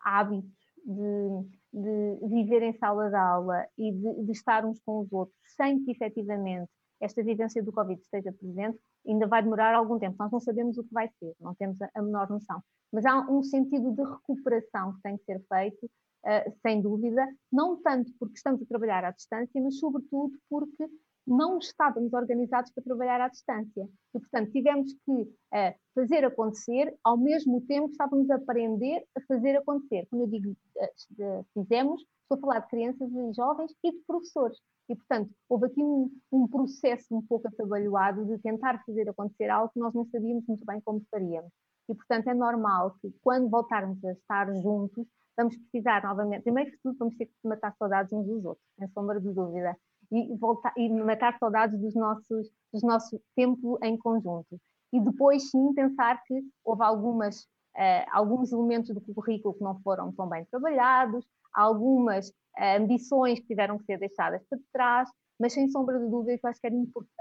hábitos 0.00 0.50
de, 0.84 1.48
de, 1.72 2.28
viver 2.28 2.62
em 2.62 2.72
sala 2.74 3.08
de 3.08 3.16
aula 3.16 3.66
e 3.76 3.92
de, 3.92 4.24
de, 4.24 4.32
estar 4.32 4.64
uns 4.64 4.80
com 4.80 5.00
os 5.00 5.12
outros, 5.12 5.36
sem 5.56 5.84
que 5.84 5.90
efetivamente 5.90 6.70
esta 7.00 7.22
vivência 7.22 7.62
do 7.62 7.72
Covid 7.72 8.00
esteja 8.00 8.32
presente, 8.32 8.78
ainda 9.06 9.26
vai 9.26 9.42
demorar 9.42 9.74
algum 9.74 9.98
tempo. 9.98 10.16
Nós 10.18 10.32
não 10.32 10.40
sabemos 10.40 10.78
o 10.78 10.84
que 10.84 10.92
vai 10.92 11.08
ser, 11.18 11.34
não 11.40 11.54
temos 11.54 11.80
a, 11.80 11.88
a 11.94 12.02
menor 12.02 12.28
noção. 12.28 12.62
Mas 12.92 13.04
há 13.04 13.20
um 13.30 13.42
sentido 13.42 13.92
de 13.92 14.02
recuperação 14.02 14.94
que 14.94 15.02
tem 15.02 15.16
que 15.16 15.24
ser 15.24 15.40
feito 15.48 15.90
uh, 16.24 16.52
sem 16.62 16.80
dúvida, 16.80 17.26
não 17.52 17.80
tanto 17.82 18.12
porque 18.18 18.36
estamos 18.36 18.62
a 18.62 18.66
trabalhar 18.66 19.04
à 19.04 19.10
distância, 19.10 19.60
mas 19.60 19.78
sobretudo 19.78 20.36
porque 20.48 20.88
não 21.28 21.58
estávamos 21.58 22.12
organizados 22.14 22.72
para 22.72 22.82
trabalhar 22.82 23.20
à 23.20 23.28
distância. 23.28 23.86
E, 24.14 24.18
portanto, 24.18 24.50
tivemos 24.50 24.94
que 25.04 25.12
uh, 25.12 25.74
fazer 25.94 26.24
acontecer, 26.24 26.96
ao 27.04 27.18
mesmo 27.18 27.60
tempo 27.66 27.90
estávamos 27.90 28.30
a 28.30 28.36
aprender 28.36 29.04
a 29.16 29.20
fazer 29.22 29.56
acontecer. 29.56 30.06
Quando 30.08 30.22
eu 30.22 30.28
digo 30.28 30.50
uh, 30.50 31.46
fizemos, 31.52 32.00
estou 32.22 32.38
a 32.38 32.40
falar 32.40 32.60
de 32.60 32.68
crianças 32.68 33.10
e 33.10 33.34
jovens 33.34 33.72
e 33.84 33.92
de 33.92 33.98
professores. 34.06 34.58
E, 34.88 34.96
portanto, 34.96 35.30
houve 35.48 35.66
aqui 35.66 35.82
um, 35.82 36.10
um, 36.32 36.48
processo 36.48 37.14
um 37.14 37.20
pouco 37.22 37.46
atabalhoado 37.46 38.24
de 38.24 38.38
tentar 38.38 38.82
fazer 38.86 39.08
acontecer 39.08 39.50
algo 39.50 39.70
que 39.72 39.78
nós 39.78 39.92
não 39.92 40.06
sabíamos 40.06 40.46
muito 40.46 40.64
bem 40.64 40.80
como 40.80 41.04
faríamos. 41.10 41.52
E, 41.90 41.94
portanto, 41.94 42.28
é 42.28 42.34
normal 42.34 42.96
que, 43.00 43.12
quando 43.22 43.50
voltarmos 43.50 44.02
a 44.04 44.12
estar 44.12 44.50
juntos, 44.62 45.06
vamos 45.38 45.56
precisar 45.56 46.02
novamente, 46.02 46.42
primeiro 46.42 46.72
de 46.72 46.78
tudo, 46.82 46.98
vamos 46.98 47.16
ter 47.16 47.26
que 47.26 47.32
matar 47.44 47.72
saudades 47.78 48.12
uns 48.12 48.26
dos 48.26 48.44
outros, 48.44 48.66
sem 48.76 48.88
sombra 48.88 49.20
de 49.20 49.32
dúvida, 49.32 49.76
e, 50.10 50.36
voltar, 50.36 50.74
e 50.76 50.88
matar 50.88 51.38
saudades 51.38 51.80
dos 51.80 51.94
nossos, 51.94 52.50
dos 52.72 52.82
nosso 52.82 53.20
tempo 53.36 53.78
em 53.82 53.96
conjunto. 53.96 54.60
E 54.92 55.00
depois, 55.00 55.48
sim, 55.50 55.72
pensar 55.74 56.20
que 56.24 56.42
houve 56.64 56.82
algumas, 56.82 57.42
uh, 57.76 58.04
alguns 58.10 58.50
elementos 58.50 58.92
do 58.92 59.14
currículo 59.14 59.54
que 59.54 59.62
não 59.62 59.80
foram 59.82 60.10
tão 60.12 60.28
bem 60.28 60.44
trabalhados, 60.46 61.24
algumas 61.54 62.30
uh, 62.30 62.80
ambições 62.80 63.38
que 63.38 63.46
tiveram 63.46 63.78
que 63.78 63.84
ser 63.84 63.98
deixadas 63.98 64.42
para 64.50 64.58
trás, 64.72 65.08
mas 65.38 65.52
sem 65.52 65.70
sombra 65.70 66.00
de 66.00 66.10
dúvida, 66.10 66.40
eu 66.42 66.50
acho 66.50 66.60
que 66.60 66.66
era 66.66 66.74
importante 66.74 67.17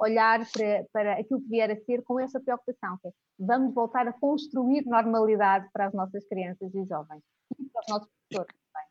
olhar 0.00 0.40
para, 0.50 0.86
para 0.92 1.12
aquilo 1.20 1.40
que 1.42 1.48
vier 1.48 1.70
a 1.70 1.76
ser 1.84 2.02
com 2.02 2.18
essa 2.18 2.40
preocupação, 2.40 2.98
que 3.02 3.08
é, 3.08 3.10
vamos 3.38 3.74
voltar 3.74 4.08
a 4.08 4.12
construir 4.12 4.84
normalidade 4.86 5.68
para 5.72 5.86
as 5.86 5.94
nossas 5.94 6.26
crianças 6.26 6.74
e 6.74 6.84
jovens 6.84 7.22
e 7.58 7.64
para 7.66 7.82
os 7.82 7.88
nossos 7.88 8.08
professores 8.08 8.54
também. 8.56 8.88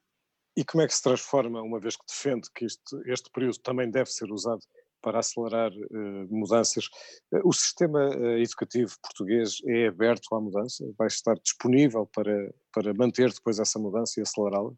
E 0.57 0.65
como 0.65 0.83
é 0.83 0.87
que 0.87 0.93
se 0.93 1.03
transforma, 1.03 1.61
uma 1.61 1.79
vez 1.79 1.95
que 1.95 2.05
defende 2.07 2.49
que 2.53 2.65
este, 2.65 2.95
este 3.05 3.29
período 3.31 3.57
também 3.59 3.89
deve 3.89 4.11
ser 4.11 4.31
usado 4.31 4.61
para 5.01 5.19
acelerar 5.19 5.71
uh, 5.71 6.27
mudanças, 6.29 6.85
uh, 7.31 7.47
o 7.47 7.53
sistema 7.53 8.09
uh, 8.09 8.37
educativo 8.37 8.93
português 9.01 9.57
é 9.65 9.87
aberto 9.87 10.35
à 10.35 10.41
mudança? 10.41 10.85
Vai 10.97 11.07
estar 11.07 11.35
disponível 11.35 12.05
para, 12.13 12.53
para 12.73 12.93
manter 12.93 13.31
depois 13.31 13.59
essa 13.59 13.79
mudança 13.79 14.19
e 14.19 14.23
acelerá-la? 14.23 14.73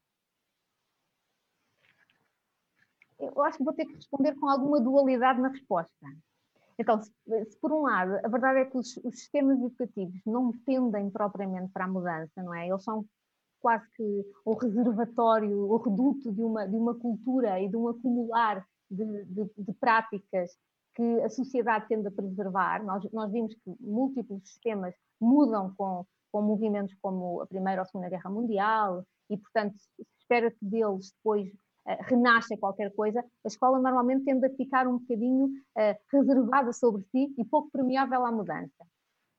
Eu 3.36 3.44
acho 3.44 3.58
que 3.58 3.64
vou 3.64 3.74
ter 3.74 3.86
que 3.86 3.96
responder 3.96 4.36
com 4.36 4.48
alguma 4.48 4.80
dualidade 4.80 5.42
na 5.42 5.50
resposta. 5.50 6.08
Então, 6.78 7.02
se, 7.02 7.12
se 7.46 7.60
por 7.60 7.72
um 7.72 7.82
lado, 7.82 8.14
a 8.24 8.28
verdade 8.28 8.60
é 8.60 8.66
que 8.66 8.78
os, 8.78 8.98
os, 8.98 9.20
sistemas 9.20 9.58
educativos 9.60 10.20
não 10.26 10.52
tendem 10.66 11.10
propriamente 11.10 11.72
para 11.72 11.86
a 11.86 11.88
mudança, 11.88 12.42
não 12.42 12.54
é? 12.54 12.68
Eles 12.68 12.84
são 12.84 13.06
quase 13.60 13.88
que 13.92 14.26
o 14.44 14.54
reservatório, 14.56 15.70
o 15.70 15.78
reduto 15.78 16.32
de 16.34 16.42
uma, 16.42 16.68
de 16.68 16.76
uma 16.76 16.96
cultura 16.96 17.60
e 17.60 17.70
de 17.70 17.78
um 17.78 17.88
acumular 17.88 18.66
de, 18.90 19.06
de, 19.26 19.50
de 19.58 19.74
práticas 19.74 20.58
que 20.96 21.22
a 21.22 21.30
sociedade 21.30 21.88
tende 21.88 22.08
a 22.08 22.12
preservar. 22.12 22.84
Nós, 22.84 23.04
nós 23.12 23.32
vimos 23.32 23.54
que 23.54 23.76
múltiplos 23.80 24.42
sistemas 24.48 24.94
mudam 25.20 25.74
com, 25.78 26.06
com 26.32 26.42
movimentos 26.42 26.96
como 27.02 27.42
a 27.42 27.48
Primeira 27.48 27.82
ou 27.82 27.84
a 27.84 27.86
Segunda 27.86 28.10
Guerra 28.10 28.30
Mundial 28.30 29.06
e, 29.30 29.38
portanto, 29.38 29.76
espera-se 30.20 30.58
deles 30.66 31.14
depois 31.16 31.48
uh, 31.88 32.04
renasce 32.04 32.58
qualquer 32.58 32.94
coisa, 32.94 33.20
a 33.22 33.48
escola 33.48 33.80
normalmente 33.80 34.26
tende 34.26 34.46
a 34.46 34.50
ficar 34.50 34.88
um 34.88 34.98
bocadinho 34.98 35.46
uh, 35.46 35.96
reservada 36.12 36.74
sobre 36.74 37.04
si 37.04 37.34
e 37.38 37.46
pouco 37.46 37.70
permeável 37.72 38.26
à 38.26 38.32
mudança. 38.32 38.86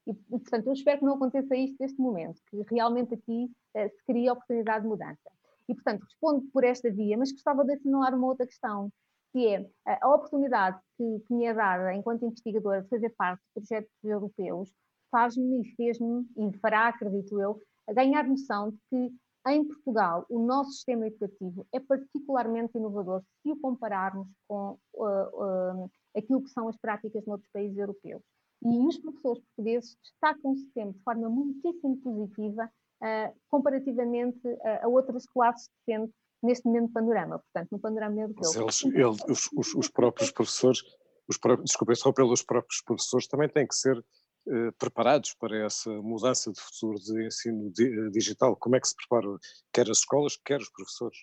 E, 0.07 0.15
portanto, 0.15 0.67
eu 0.67 0.73
espero 0.73 0.99
que 0.99 1.05
não 1.05 1.15
aconteça 1.15 1.55
isto 1.55 1.77
neste 1.79 2.01
momento, 2.01 2.41
que 2.51 2.63
realmente 2.71 3.15
aqui 3.15 3.51
uh, 3.77 3.89
se 3.89 4.05
crie 4.05 4.31
oportunidade 4.31 4.83
de 4.83 4.89
mudança. 4.89 5.31
E, 5.69 5.75
portanto, 5.75 6.03
respondo 6.03 6.43
por 6.53 6.65
esta 6.65 6.91
via, 6.91 7.17
mas 7.17 7.33
gostava 7.33 7.65
de 7.65 7.75
assinalar 7.75 8.15
uma 8.15 8.27
outra 8.27 8.47
questão, 8.47 8.91
que 9.33 9.47
é 9.47 9.67
a 9.87 10.15
oportunidade 10.15 10.79
que, 10.97 11.21
que 11.27 11.35
me 11.35 11.47
é 11.47 11.55
dada, 11.55 11.95
enquanto 11.95 12.27
investigadora, 12.27 12.83
de 12.83 12.89
fazer 12.89 13.11
parte 13.17 13.41
de 13.41 13.67
projetos 13.67 14.05
europeus, 14.05 14.71
faz-me 15.11 15.63
e 15.63 15.75
fez-me, 15.75 16.27
e 16.37 16.59
fará, 16.59 16.89
acredito 16.89 17.41
eu, 17.41 17.61
ganhar 17.95 18.27
noção 18.27 18.71
de 18.71 18.79
que 18.91 19.15
em 19.49 19.65
Portugal, 19.67 20.25
o 20.29 20.39
nosso 20.39 20.73
sistema 20.73 21.07
educativo 21.07 21.67
é 21.73 21.81
particularmente 21.81 22.77
inovador 22.77 23.23
se 23.43 23.51
o 23.51 23.61
compararmos 23.61 24.29
com 24.47 24.79
uh, 24.95 25.05
uh, 25.05 25.91
aquilo 26.17 26.43
que 26.43 26.51
são 26.51 26.69
as 26.69 26.77
práticas 26.77 27.25
noutros 27.27 27.51
países 27.53 27.77
europeus. 27.77 28.23
E 28.65 28.87
os 28.87 28.97
professores 28.99 29.43
portugueses 29.43 29.97
destacam-se 30.01 30.71
sempre 30.73 30.97
de 30.97 31.03
forma 31.03 31.29
muitíssimo 31.29 31.97
positiva 31.99 32.71
uh, 33.03 33.41
comparativamente 33.49 34.41
a 34.81 34.87
outras 34.87 35.27
classes 35.27 35.69
docentes 35.79 36.15
neste 36.41 36.67
momento 36.67 36.93
panorama, 36.93 37.41
portanto, 37.41 37.69
no 37.73 37.79
panorama 37.81 38.21
europeu. 38.21 38.63
Eles, 38.63 38.85
eles, 38.85 39.25
os, 39.29 39.51
os, 39.57 39.75
os, 39.75 39.89
próprios 39.89 40.31
professores, 40.31 40.83
os 41.29 41.37
próprios, 41.39 41.73
só 42.01 42.13
pelos 42.13 42.43
próprios 42.43 42.83
professores 42.83 43.27
também 43.27 43.49
têm 43.49 43.67
que 43.67 43.75
ser 43.75 43.97
preparados 44.79 45.35
para 45.35 45.65
essa 45.65 45.91
mudança 46.03 46.53
de 46.53 46.61
futuro 46.61 46.99
de 46.99 47.27
ensino 47.27 47.71
di 47.71 48.11
digital? 48.11 48.57
Como 48.57 48.77
é 48.77 48.81
que 48.81 48.89
se 48.89 48.97
preparam, 48.97 49.39
quer 49.73 49.91
as 49.91 49.99
escolas, 49.99 50.37
quer 50.37 50.61
os 50.61 50.71
professores? 50.71 51.19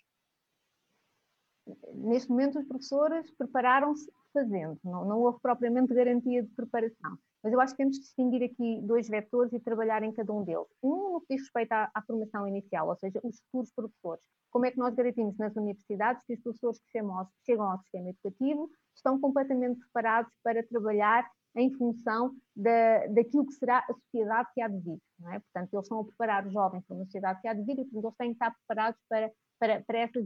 Neste 1.94 2.30
momento, 2.30 2.60
os 2.60 2.68
professores 2.68 3.30
prepararam-se 3.38 4.12
fazendo, 4.34 4.80
não, 4.84 5.06
não 5.06 5.20
houve 5.20 5.40
propriamente 5.42 5.94
garantia 5.94 6.44
de 6.44 6.50
preparação. 6.50 7.18
Mas 7.44 7.54
eu 7.54 7.62
acho 7.62 7.74
que 7.74 7.78
temos 7.78 7.96
de 7.96 8.02
distinguir 8.02 8.44
aqui 8.44 8.82
dois 8.84 9.08
vetores 9.08 9.54
e 9.54 9.60
trabalhar 9.60 10.04
em 10.04 10.12
cada 10.12 10.34
um 10.34 10.44
deles. 10.44 10.68
Um 10.84 11.14
no 11.14 11.22
que 11.22 11.36
diz 11.36 11.44
respeito 11.44 11.72
à, 11.72 11.90
à, 11.94 12.02
formação 12.02 12.48
inicial, 12.48 12.90
ou 12.90 12.98
seja, 12.98 13.20
os 13.24 13.40
futuros 13.42 13.72
professores. 13.72 14.24
Como 14.52 14.66
é 14.66 14.72
que 14.72 14.78
nós 14.78 14.94
garantimos 14.94 15.38
nas 15.38 15.56
universidades 15.56 16.24
que 16.26 16.34
os 16.34 16.42
professores 16.42 16.80
que 16.80 16.92
chegam 16.92 17.18
ao, 17.18 17.30
chegam 17.46 17.72
ao 17.72 17.80
sistema 17.80 18.10
educativo 18.10 18.70
estão 18.96 19.20
completamente 19.20 19.80
preparados 19.80 20.34
para 20.44 20.64
trabalhar 20.64 21.30
em 21.56 21.74
função 21.74 22.32
da, 22.56 23.08
daquilo 23.08 23.46
que 23.46 23.54
será 23.54 23.80
a 23.80 23.94
sociedade 23.94 24.50
que 24.54 24.62
há 24.62 24.68
de 24.68 24.80
vir. 24.80 25.00
É? 25.28 25.40
Portanto, 25.40 25.74
eles 25.74 25.86
estão 25.86 26.00
a 26.00 26.06
preparar 26.06 26.46
os 26.46 26.54
jovens 26.54 26.84
para 26.86 26.96
uma 26.96 27.06
sociedade 27.06 27.42
que 27.42 27.48
há 27.48 27.54
de 27.54 27.64
vir 27.64 27.80
e 27.80 27.86
portanto, 27.86 28.06
eles 28.06 28.18
têm 28.18 28.28
que 28.30 28.36
estar 28.36 28.52
preparados 28.52 29.00
para, 29.10 29.32
para, 29.60 29.82
para 29.82 30.00
essas 30.00 30.26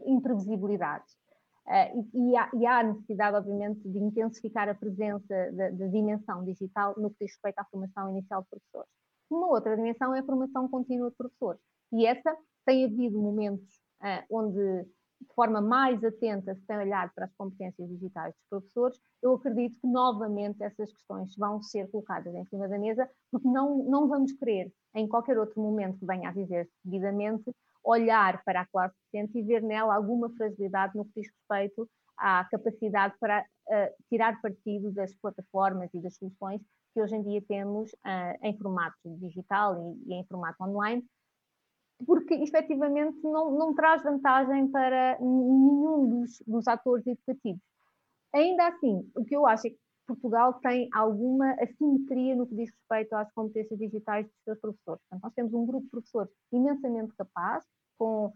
imprevisibilidades. 0.00 1.14
Uh, 1.66 2.08
e, 2.14 2.30
e, 2.30 2.36
há, 2.36 2.50
e, 2.54 2.66
há, 2.66 2.82
necessidade, 2.84 3.36
obviamente, 3.36 3.80
de 3.88 3.98
intensificar 3.98 4.68
a 4.68 4.74
presença 4.74 5.52
da, 5.52 5.70
da, 5.70 5.86
dimensão 5.88 6.44
digital 6.44 6.94
no 6.96 7.10
que 7.10 7.24
diz 7.24 7.32
respeito 7.32 7.58
à 7.58 7.64
formação 7.64 8.08
inicial 8.10 8.42
de 8.42 8.48
professores. 8.50 8.90
Uma 9.28 9.48
outra 9.48 9.74
dimensão 9.74 10.14
é 10.14 10.20
a 10.20 10.24
formação 10.24 10.68
contínua 10.68 11.10
de 11.10 11.16
professores. 11.16 11.60
E 11.92 12.06
essa 12.06 12.36
tem 12.64 12.84
havido 12.84 13.20
momentos 13.20 13.82
uh, 14.00 14.24
onde 14.30 14.86
de 15.20 15.34
forma 15.34 15.60
mais 15.60 16.02
atenta 16.04 16.54
se 16.54 16.76
olhado 16.76 17.10
para 17.14 17.26
as 17.26 17.34
competências 17.34 17.88
digitais 17.88 18.34
dos 18.34 18.48
professores, 18.48 19.00
eu 19.22 19.34
acredito 19.34 19.78
que 19.80 19.86
novamente 19.86 20.62
essas 20.62 20.92
questões 20.92 21.34
vão 21.36 21.62
ser 21.62 21.90
colocadas 21.90 22.34
em 22.34 22.44
cima 22.46 22.68
da 22.68 22.78
mesa, 22.78 23.08
porque 23.30 23.48
não, 23.48 23.78
não 23.84 24.08
vamos 24.08 24.32
querer, 24.32 24.72
em 24.94 25.08
qualquer 25.08 25.38
outro 25.38 25.60
momento 25.60 25.98
que 25.98 26.06
venha 26.06 26.28
a 26.28 26.32
dizer 26.32 26.68
seguidamente, 26.82 27.50
olhar 27.84 28.42
para 28.44 28.62
a 28.62 28.66
classe 28.66 28.94
docente 29.04 29.38
e 29.38 29.42
ver 29.42 29.62
nela 29.62 29.94
alguma 29.94 30.28
fragilidade 30.30 30.96
no 30.96 31.04
que 31.04 31.20
diz 31.20 31.30
respeito 31.32 31.88
à 32.18 32.44
capacidade 32.50 33.14
para 33.20 33.42
uh, 33.42 34.04
tirar 34.08 34.40
partido 34.40 34.90
das 34.92 35.14
plataformas 35.14 35.92
e 35.94 36.00
das 36.00 36.16
soluções 36.16 36.60
que 36.92 37.02
hoje 37.02 37.14
em 37.14 37.22
dia 37.22 37.42
temos 37.46 37.92
uh, 37.92 38.38
em 38.42 38.56
formato 38.56 38.96
digital 39.20 39.76
e, 39.78 40.12
e 40.12 40.14
em 40.14 40.24
formato 40.24 40.64
online, 40.64 41.04
porque 42.04 42.34
efetivamente 42.34 43.18
não, 43.22 43.50
não 43.52 43.74
traz 43.74 44.02
vantagem 44.02 44.68
para 44.70 45.18
nenhum 45.20 46.08
dos, 46.08 46.42
dos 46.46 46.68
atores 46.68 47.06
educativos. 47.06 47.62
Ainda 48.34 48.68
assim, 48.68 49.10
o 49.14 49.24
que 49.24 49.34
eu 49.34 49.46
acho 49.46 49.68
é 49.68 49.70
que 49.70 49.78
Portugal 50.06 50.54
tem 50.60 50.88
alguma 50.92 51.52
assimetria 51.54 52.36
no 52.36 52.46
que 52.46 52.54
diz 52.54 52.70
respeito 52.70 53.14
às 53.14 53.32
competências 53.32 53.78
digitais 53.78 54.26
dos 54.26 54.34
seus 54.44 54.60
professores. 54.60 55.00
Portanto, 55.08 55.22
nós 55.22 55.34
temos 55.34 55.54
um 55.54 55.66
grupo 55.66 55.84
de 55.84 55.90
professores 55.90 56.30
imensamente 56.52 57.14
capaz, 57.16 57.64
com 57.98 58.26
uh, 58.26 58.32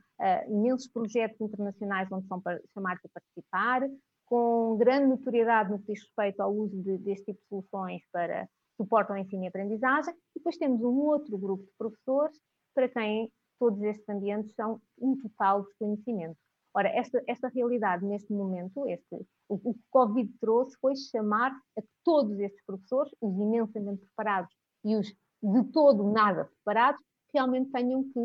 imensos 0.48 0.88
projetos 0.88 1.40
internacionais 1.40 2.10
onde 2.10 2.26
são 2.26 2.42
chamados 2.72 3.04
a 3.04 3.08
participar, 3.20 3.82
com 4.24 4.76
grande 4.78 5.06
notoriedade 5.06 5.70
no 5.70 5.78
que 5.80 5.92
diz 5.92 6.02
respeito 6.02 6.40
ao 6.40 6.52
uso 6.52 6.82
de, 6.82 6.98
deste 6.98 7.26
tipo 7.26 7.40
de 7.40 7.48
soluções 7.48 8.02
para 8.10 8.48
suporte 8.76 9.10
ao 9.10 9.18
ensino 9.18 9.44
e 9.44 9.48
aprendizagem, 9.48 10.14
e 10.14 10.38
depois 10.38 10.56
temos 10.56 10.80
um 10.82 10.96
outro 11.00 11.36
grupo 11.36 11.64
de 11.64 11.72
professores 11.76 12.40
para 12.74 12.88
quem 12.88 13.30
todos 13.60 13.80
estes 13.82 14.08
ambientes 14.08 14.52
são 14.54 14.80
um 14.98 15.16
total 15.16 15.62
desconhecimento. 15.62 16.36
Ora, 16.74 16.88
esta, 16.88 17.22
esta 17.26 17.48
realidade 17.48 18.04
neste 18.04 18.32
momento, 18.32 18.86
este, 18.88 19.14
o, 19.48 19.54
o 19.54 19.58
que 19.58 19.68
o 19.68 19.90
Covid 19.90 20.32
trouxe 20.40 20.76
foi 20.80 20.96
chamar 20.96 21.52
a 21.78 21.82
todos 22.02 22.38
estes 22.38 22.64
professores, 22.64 23.12
os 23.20 23.34
imensamente 23.38 24.02
preparados 24.02 24.54
e 24.84 24.96
os 24.96 25.06
de 25.42 25.64
todo 25.72 26.10
nada 26.10 26.46
preparados, 26.46 27.00
realmente 27.32 27.70
tenham 27.70 28.04
que 28.04 28.20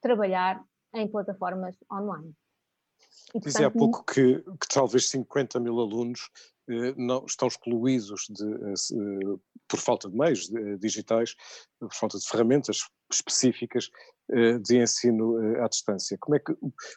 trabalhar 0.00 0.64
em 0.94 1.08
plataformas 1.08 1.76
online. 1.90 2.34
E, 3.28 3.32
portanto, 3.32 3.52
Dizia 3.52 3.66
há 3.66 3.70
pouco 3.70 4.04
que, 4.04 4.40
que, 4.40 4.68
talvez 4.72 5.08
50 5.08 5.58
mil 5.60 5.78
alunos 5.80 6.30
não, 6.96 7.24
estão 7.26 7.48
excluídos 7.48 8.26
de, 8.30 8.44
eh, 8.44 9.38
por 9.68 9.78
falta 9.78 10.08
de 10.08 10.16
meios 10.16 10.48
digitais, 10.78 11.34
por 11.78 11.92
falta 11.94 12.18
de 12.18 12.26
ferramentas 12.26 12.78
específicas 13.12 13.90
eh, 14.30 14.58
de 14.58 14.80
ensino 14.80 15.38
eh, 15.38 15.62
à 15.62 15.68
distância. 15.68 16.16
Como 16.18 16.36
é 16.36 16.38
que, 16.38 16.54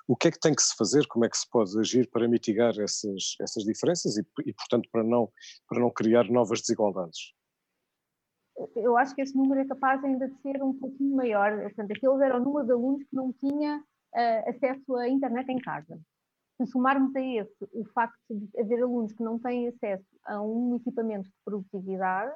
o 0.07 0.15
que 0.15 0.29
é 0.29 0.31
que 0.31 0.39
tem 0.39 0.55
que 0.55 0.61
se 0.61 0.75
fazer, 0.77 1.05
como 1.07 1.25
é 1.25 1.29
que 1.29 1.37
se 1.37 1.49
pode 1.49 1.77
agir 1.77 2.09
para 2.09 2.27
mitigar 2.27 2.73
essas, 2.79 3.35
essas 3.41 3.63
diferenças 3.65 4.17
e, 4.17 4.21
e, 4.45 4.53
portanto, 4.53 4.87
para 4.91 5.03
não, 5.03 5.29
para 5.67 5.79
não 5.79 5.91
criar 5.91 6.23
novas 6.29 6.61
desigualdades? 6.61 7.33
Eu 8.75 8.97
acho 8.97 9.13
que 9.13 9.21
esse 9.21 9.35
número 9.35 9.59
é 9.59 9.65
capaz 9.65 10.03
ainda 10.03 10.27
de 10.27 10.41
ser 10.41 10.63
um 10.63 10.73
pouquinho 10.73 11.15
maior. 11.15 11.61
Portanto, 11.63 11.91
aqueles 11.91 12.21
eram 12.21 12.41
o 12.41 12.43
número 12.43 12.65
de 12.65 12.71
alunos 12.71 13.03
que 13.03 13.15
não 13.15 13.33
tinha 13.33 13.77
uh, 13.77 14.49
acesso 14.49 14.95
à 14.95 15.07
internet 15.09 15.49
em 15.49 15.59
casa. 15.59 15.99
Se 16.57 16.65
somarmos 16.67 17.15
a 17.15 17.21
esse 17.21 17.69
o 17.71 17.85
facto 17.93 18.17
de 18.29 18.59
haver 18.59 18.81
alunos 18.81 19.13
que 19.13 19.23
não 19.23 19.37
têm 19.39 19.67
acesso 19.67 20.05
a 20.25 20.41
um 20.41 20.75
equipamento 20.75 21.29
de 21.29 21.35
produtividade, 21.45 22.35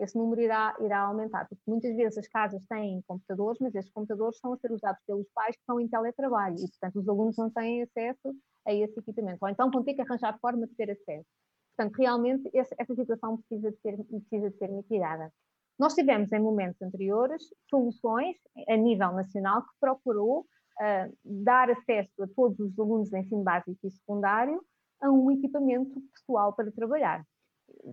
esse 0.00 0.16
número 0.16 0.40
irá, 0.40 0.74
irá 0.80 1.00
aumentar, 1.02 1.46
porque 1.46 1.62
muitas 1.66 1.94
vezes 1.94 2.18
as 2.18 2.26
casas 2.26 2.64
têm 2.66 3.02
computadores, 3.06 3.60
mas 3.60 3.74
esses 3.74 3.90
computadores 3.92 4.36
estão 4.36 4.54
a 4.54 4.56
ser 4.56 4.72
usados 4.72 5.00
pelos 5.06 5.28
pais 5.34 5.54
que 5.54 5.60
estão 5.60 5.78
em 5.78 5.88
teletrabalho 5.88 6.56
e, 6.56 6.68
portanto, 6.68 6.98
os 6.98 7.08
alunos 7.08 7.36
não 7.36 7.50
têm 7.50 7.82
acesso 7.82 8.34
a 8.66 8.72
esse 8.72 8.98
equipamento, 8.98 9.38
ou 9.42 9.48
então 9.48 9.70
vão 9.70 9.84
ter 9.84 9.94
que 9.94 10.00
arranjar 10.00 10.38
forma 10.40 10.66
de 10.66 10.74
ter 10.74 10.90
acesso. 10.90 11.28
Portanto, 11.76 11.96
realmente, 11.96 12.50
esse, 12.52 12.74
essa 12.78 12.94
situação 12.94 13.36
precisa 13.36 13.70
de, 13.70 13.78
ser, 13.80 13.96
precisa 14.04 14.50
de 14.50 14.56
ser 14.56 14.68
mitigada. 14.68 15.30
Nós 15.78 15.94
tivemos, 15.94 16.32
em 16.32 16.40
momentos 16.40 16.80
anteriores, 16.82 17.42
soluções 17.68 18.36
a 18.68 18.76
nível 18.76 19.12
nacional 19.12 19.62
que 19.62 19.70
procurou 19.80 20.46
uh, 20.80 21.12
dar 21.24 21.70
acesso 21.70 22.22
a 22.22 22.26
todos 22.34 22.58
os 22.58 22.78
alunos 22.78 23.10
de 23.10 23.18
ensino 23.18 23.42
básico 23.42 23.78
e 23.84 23.90
secundário 23.90 24.62
a 25.00 25.10
um 25.10 25.30
equipamento 25.30 26.00
pessoal 26.12 26.52
para 26.52 26.70
trabalhar. 26.72 27.24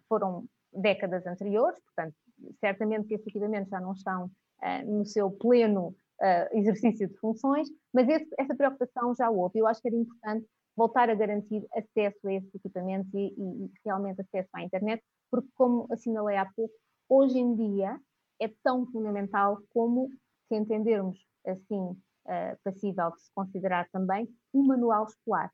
Foram 0.10 0.46
décadas 0.74 1.26
anteriores, 1.26 1.80
portanto, 1.84 2.16
certamente 2.60 3.08
que 3.08 3.16
esses 3.16 3.28
equipamentos 3.28 3.70
já 3.70 3.80
não 3.80 3.94
estão 3.94 4.26
uh, 4.26 4.92
no 4.92 5.06
seu 5.06 5.32
pleno 5.32 5.96
uh, 6.22 6.58
exercício 6.58 7.08
de 7.08 7.18
funções, 7.18 7.68
mas 7.94 8.08
esse, 8.10 8.28
essa 8.38 8.56
preocupação 8.56 9.14
já 9.16 9.30
houve. 9.30 9.60
Eu 9.60 9.68
acho 9.68 9.82
que 9.82 9.88
era 9.88 9.98
importante 9.98 10.46
voltar 10.76 11.10
a 11.10 11.16
garantir 11.16 11.66
acesso 11.74 12.28
a 12.28 12.34
esses 12.34 12.54
equipamentos 12.54 13.12
e, 13.14 13.34
e, 13.38 13.66
e 13.66 13.72
realmente 13.84 14.22
acesso 14.22 14.50
à 14.54 14.62
internet, 14.62 15.04
porque, 15.32 15.50
como 15.56 15.88
assinalei 15.92 16.38
há 16.38 16.46
pouco, 16.56 16.74
hoje 17.10 17.40
em 17.40 17.56
dia 17.56 18.00
é 18.40 18.48
tão 18.64 18.86
fundamental 18.92 19.58
como 19.74 20.10
se 20.48 20.56
entendermos 20.56 21.18
assim 21.46 21.98
uh, 22.28 22.58
passível 22.64 23.12
de 23.12 23.22
se 23.22 23.32
considerar 23.34 23.88
também 23.92 24.28
um 24.54 24.64
manual 24.64 25.06
escolar 25.06 25.52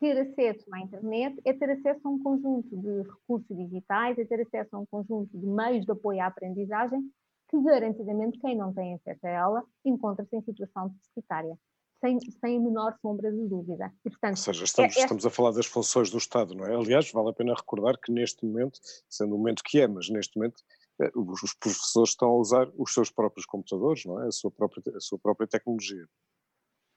ter 0.00 0.18
acesso 0.18 0.64
à 0.72 0.80
internet 0.80 1.38
é 1.44 1.52
ter 1.52 1.70
acesso 1.70 2.00
a 2.04 2.10
um 2.10 2.22
conjunto 2.22 2.74
de 2.74 3.02
recursos 3.02 3.54
digitais, 3.54 4.18
é 4.18 4.24
ter 4.24 4.40
acesso 4.40 4.74
a 4.74 4.78
um 4.78 4.86
conjunto 4.86 5.38
de 5.38 5.46
meios 5.46 5.84
de 5.84 5.92
apoio 5.92 6.22
à 6.22 6.26
aprendizagem 6.26 7.02
que 7.50 7.62
garantidamente 7.62 8.38
quem 8.38 8.56
não 8.56 8.72
tem 8.72 8.94
acesso 8.94 9.26
a 9.26 9.28
ela 9.28 9.64
encontra-se 9.84 10.34
em 10.34 10.42
situação 10.42 10.88
deficitária. 10.88 11.56
Sem, 12.00 12.18
sem 12.18 12.56
a 12.56 12.60
menor 12.60 12.96
sombra 13.02 13.30
de 13.30 13.46
dúvida. 13.46 13.92
E, 14.02 14.08
portanto, 14.08 14.38
Ou 14.38 14.42
seja, 14.42 14.64
estamos, 14.64 14.96
é, 14.96 15.00
é... 15.00 15.02
estamos 15.02 15.26
a 15.26 15.30
falar 15.30 15.50
das 15.50 15.66
funções 15.66 16.10
do 16.10 16.16
Estado, 16.16 16.54
não 16.54 16.64
é? 16.64 16.74
Aliás, 16.74 17.12
vale 17.12 17.28
a 17.28 17.32
pena 17.34 17.52
recordar 17.52 17.98
que 17.98 18.10
neste 18.10 18.46
momento, 18.46 18.80
sendo 19.06 19.34
o 19.34 19.38
momento 19.38 19.62
que 19.62 19.78
é, 19.78 19.86
mas 19.86 20.08
neste 20.08 20.38
momento 20.38 20.62
eh, 20.62 20.79
os 21.14 21.54
professores 21.54 22.10
estão 22.10 22.28
a 22.28 22.36
usar 22.36 22.70
os 22.76 22.92
seus 22.92 23.10
próprios 23.10 23.46
computadores, 23.46 24.04
não 24.04 24.22
é? 24.22 24.28
A 24.28 24.32
sua 24.32 24.50
própria, 24.50 24.82
a 24.96 25.00
sua 25.00 25.18
própria 25.18 25.46
tecnologia. 25.46 26.06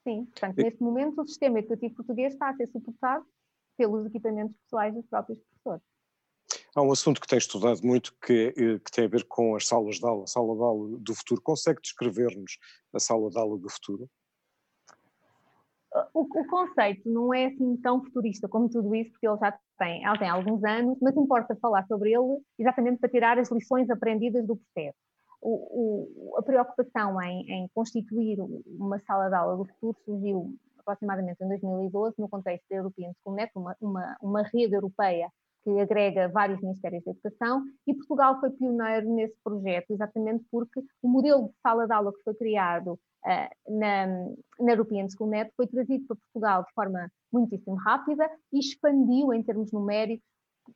Sim, 0.07 0.25
portanto, 0.25 0.59
e... 0.59 0.63
neste 0.63 0.81
momento 0.81 1.21
o 1.21 1.27
sistema 1.27 1.59
educativo 1.59 1.95
português 1.95 2.33
está 2.33 2.49
a 2.49 2.55
ser 2.55 2.67
suportado 2.67 3.25
pelos 3.77 4.05
equipamentos 4.05 4.55
pessoais 4.63 4.93
dos 4.93 5.05
próprios 5.07 5.39
professores. 5.39 5.83
Há 6.75 6.81
um 6.81 6.91
assunto 6.91 7.21
que 7.21 7.27
tem 7.27 7.37
estudado 7.37 7.81
muito 7.83 8.15
que, 8.19 8.53
eh, 8.57 8.79
que, 8.79 8.91
tem 8.91 9.05
a 9.05 9.07
ver 9.07 9.25
com 9.25 9.55
as 9.55 9.67
salas 9.67 9.97
de 9.97 10.05
aula, 10.05 10.23
a 10.23 10.27
sala 10.27 10.55
de 10.55 10.61
aula 10.61 10.97
do 10.97 11.15
futuro. 11.15 11.41
Consegue 11.41 11.79
descrever-nos 11.81 12.57
a 12.91 12.99
sala 12.99 13.29
de 13.29 13.37
aula 13.37 13.57
do 13.57 13.69
futuro? 13.69 14.09
O, 16.13 16.21
o, 16.21 16.47
conceito 16.47 17.07
não 17.07 17.33
é 17.33 17.45
assim 17.45 17.77
tão 17.77 18.03
futurista 18.03 18.47
como 18.47 18.67
tudo 18.67 18.95
isso, 18.95 19.11
porque 19.11 19.27
ele 19.27 19.37
já 19.37 19.55
tem, 19.77 20.03
ele 20.03 20.17
tem 20.17 20.29
alguns 20.29 20.63
anos, 20.63 20.97
mas 20.99 21.15
importa 21.15 21.55
falar 21.61 21.85
sobre 21.85 22.11
ele 22.11 22.39
exatamente 22.57 22.99
para 22.99 23.09
tirar 23.09 23.37
as 23.37 23.51
lições 23.51 23.89
aprendidas 23.89 24.45
do 24.47 24.55
processo. 24.55 24.97
O, 25.39 26.31
o, 26.31 26.37
a 26.37 26.41
preocupação 26.41 27.21
em, 27.21 27.45
em, 27.51 27.69
constituir 27.75 28.39
uma 28.65 28.99
sala 29.01 29.29
de 29.29 29.35
aula 29.35 29.57
do 29.57 29.65
futuro 29.65 29.97
surgiu 30.03 30.55
aproximadamente 30.79 31.43
em 31.43 31.47
2012, 31.47 32.15
no 32.17 32.29
contexto 32.29 32.65
da 32.69 32.77
European 32.77 33.11
Schoolnet, 33.21 33.51
uma, 33.55 33.75
uma, 33.79 34.17
uma 34.21 34.43
rede 34.43 34.73
europeia 34.73 35.29
que 35.63 35.79
agrega 35.79 36.27
vários 36.27 36.61
ministérios 36.61 37.03
da 37.03 37.11
educação, 37.11 37.63
e 37.87 37.93
Portugal 37.93 38.39
foi 38.39 38.51
pioneiro 38.51 39.09
nesse 39.13 39.35
projeto, 39.43 39.91
exatamente 39.91 40.45
porque 40.51 40.81
o 41.01 41.07
modelo 41.07 41.47
de 41.47 41.53
sala 41.61 41.87
de 41.87 41.93
aula 41.93 42.13
que 42.13 42.23
foi 42.23 42.33
criado 42.35 42.93
uh, 42.93 43.79
na, 43.79 44.07
na 44.59 44.71
European 44.71 45.07
Schoolnet 45.09 45.51
foi 45.55 45.67
trazido 45.67 46.05
para 46.05 46.17
Portugal 46.17 46.63
de 46.63 46.73
forma 46.73 47.11
muitíssimo 47.31 47.75
rápida 47.75 48.29
e 48.51 48.59
expandiu 48.59 49.33
em 49.33 49.41
termos 49.41 49.71
numéricos 49.71 50.25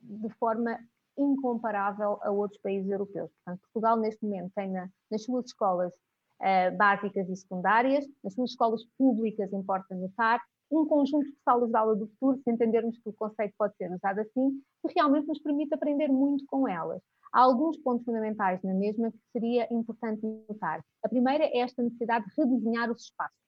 de 0.02 0.28
forma 0.34 0.78
incomparável 1.16 2.18
a 2.22 2.30
outros 2.30 2.60
países 2.60 2.90
europeus. 2.90 3.30
Portanto, 3.44 3.60
Portugal, 3.62 3.96
neste 3.98 4.24
momento, 4.24 4.52
tem 4.54 4.70
na, 4.70 4.88
nas 5.10 5.22
suas 5.24 5.46
escolas 5.46 5.92
uh, 5.92 6.76
básicas 6.76 7.28
e 7.28 7.36
secundárias, 7.36 8.06
nas 8.22 8.34
suas 8.34 8.50
escolas 8.50 8.82
públicas, 8.96 9.52
importa 9.52 9.94
notar, 9.94 10.40
um 10.70 10.86
conjunto 10.86 11.26
de 11.26 11.38
salas 11.44 11.70
de 11.70 11.76
aula 11.76 11.96
do 11.96 12.06
futuro, 12.08 12.40
se 12.42 12.50
entendermos 12.50 12.98
que 12.98 13.08
o 13.08 13.12
conceito 13.12 13.54
pode 13.58 13.76
ser 13.76 13.90
usado 13.92 14.20
assim, 14.20 14.60
que 14.86 14.94
realmente 14.94 15.26
nos 15.26 15.40
permite 15.40 15.74
aprender 15.74 16.08
muito 16.08 16.44
com 16.46 16.68
elas. 16.68 17.02
Há 17.32 17.42
alguns 17.42 17.76
pontos 17.78 18.04
fundamentais 18.04 18.62
na 18.62 18.74
mesma 18.74 19.10
que 19.10 19.18
seria 19.32 19.66
importante 19.72 20.26
notar. 20.48 20.82
A 21.02 21.08
primeira 21.08 21.44
é 21.44 21.58
esta 21.58 21.82
necessidade 21.82 22.26
de 22.26 22.32
redesenhar 22.36 22.90
os 22.90 23.02
espaços. 23.02 23.38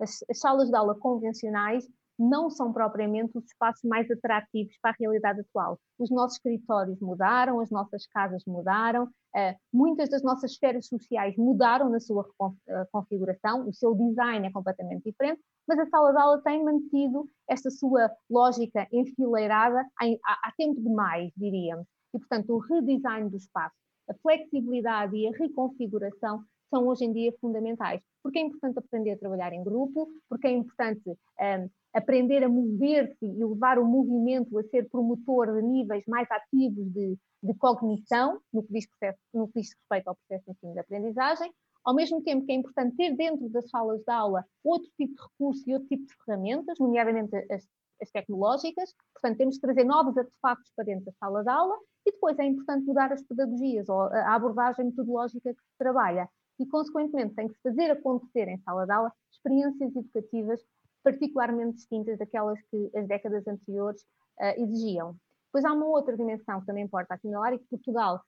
As, 0.00 0.24
as 0.28 0.38
salas 0.38 0.68
de 0.68 0.76
aula 0.76 0.94
convencionais 0.94 1.88
não 2.18 2.48
são 2.50 2.72
propriamente 2.72 3.36
os 3.36 3.44
espaços 3.44 3.82
mais 3.84 4.10
atrativos 4.10 4.76
para 4.80 4.92
a 4.92 4.96
realidade 4.98 5.40
atual. 5.40 5.78
Os 5.98 6.10
nossos 6.10 6.36
escritórios 6.36 7.00
mudaram, 7.00 7.60
as 7.60 7.70
nossas 7.70 8.06
casas 8.06 8.42
mudaram, 8.46 9.04
uh, 9.04 9.54
muitas 9.72 10.08
das 10.08 10.22
nossas 10.22 10.52
esferas 10.52 10.86
sociais 10.86 11.36
mudaram 11.36 11.90
na 11.90 12.00
sua 12.00 12.22
uh, 12.22 12.54
configuração, 12.92 13.68
o 13.68 13.72
seu 13.72 13.94
design 13.94 14.46
é 14.46 14.52
completamente 14.52 15.04
diferente, 15.04 15.40
mas 15.66 15.78
a 15.78 15.86
sala 15.86 16.12
de 16.12 16.18
aula 16.18 16.42
tem 16.42 16.62
mantido 16.62 17.28
esta 17.48 17.70
sua 17.70 18.10
lógica 18.30 18.86
enfileirada 18.92 19.84
há, 20.00 20.52
tempo 20.56 20.80
demais, 20.80 21.32
diríamos. 21.36 21.86
E, 22.14 22.18
portanto, 22.18 22.50
o 22.50 22.58
redesign 22.58 23.28
do 23.28 23.36
espaço, 23.36 23.74
a 24.08 24.14
flexibilidade 24.14 25.16
e 25.16 25.26
a 25.26 25.32
reconfiguração 25.32 26.44
são 26.70 26.86
hoje 26.86 27.04
em 27.04 27.12
dia 27.12 27.32
fundamentais, 27.40 28.02
porque 28.22 28.38
é 28.38 28.42
importante 28.42 28.78
aprender 28.78 29.12
a 29.12 29.18
trabalhar 29.18 29.52
em 29.52 29.62
grupo, 29.62 30.08
porque 30.28 30.48
é 30.48 30.50
importante 30.50 31.02
um, 31.08 31.70
aprender 31.94 32.42
a 32.42 32.48
mover-se 32.48 33.24
e 33.24 33.44
levar 33.44 33.78
o 33.78 33.84
movimento 33.84 34.58
a 34.58 34.64
ser 34.64 34.88
promotor 34.90 35.54
de 35.54 35.62
níveis 35.62 36.04
mais 36.08 36.28
ativos 36.30 36.92
de, 36.92 37.16
de 37.42 37.54
cognição, 37.54 38.40
no 38.52 38.64
que, 38.64 38.72
diz 38.72 38.86
processo, 38.88 39.18
no 39.32 39.46
que 39.46 39.60
diz 39.60 39.70
respeito 39.72 40.08
ao 40.08 40.16
processo 40.16 40.44
de 40.44 40.50
ensino 40.52 40.72
de 40.72 40.80
aprendizagem, 40.80 41.52
ao 41.84 41.94
mesmo 41.94 42.20
tempo 42.22 42.44
que 42.44 42.52
é 42.52 42.56
importante 42.56 42.96
ter 42.96 43.14
dentro 43.14 43.48
das 43.50 43.68
salas 43.68 44.00
de 44.02 44.10
aula 44.10 44.44
outro 44.64 44.90
tipo 44.96 45.14
de 45.14 45.22
recursos 45.22 45.66
e 45.66 45.72
outro 45.72 45.88
tipo 45.88 46.06
de 46.06 46.14
ferramentas, 46.24 46.78
nomeadamente 46.80 47.36
as, 47.52 47.64
as 48.02 48.10
tecnológicas, 48.10 48.92
portanto 49.12 49.38
temos 49.38 49.56
que 49.56 49.60
trazer 49.60 49.84
novos 49.84 50.16
artefactos 50.16 50.72
para 50.74 50.86
dentro 50.86 51.04
da 51.04 51.12
sala 51.12 51.42
de 51.44 51.50
aula 51.50 51.76
e 52.06 52.10
depois 52.10 52.38
é 52.38 52.44
importante 52.44 52.86
mudar 52.86 53.12
as 53.12 53.22
pedagogias 53.22 53.88
ou 53.88 54.00
a 54.00 54.34
abordagem 54.34 54.86
metodológica 54.86 55.54
que 55.54 55.60
se 55.60 55.78
trabalha. 55.78 56.28
e, 56.58 56.66
consequentemente, 56.66 57.34
tem 57.34 57.48
que 57.48 57.58
fazer 57.62 57.90
acontecer 57.90 58.48
em 58.48 58.58
sala 58.60 58.86
de 58.86 58.92
aula 58.92 59.12
experiências 59.30 59.94
educativas 59.94 60.60
particularmente 61.04 61.76
distintas 61.76 62.18
daquelas 62.18 62.58
que 62.70 62.90
as 62.96 63.06
décadas 63.06 63.46
anteriores 63.46 64.00
uh, 64.40 64.62
exigiam. 64.62 65.14
Depois 65.46 65.64
há 65.64 65.72
uma 65.72 65.86
outra 65.86 66.16
dimensão 66.16 66.60
que 66.60 66.66
também 66.66 66.84
importa 66.84 67.14
assinalar 67.14 67.52
e 67.52 67.58
que 67.58 67.66
Portugal, 67.66 68.20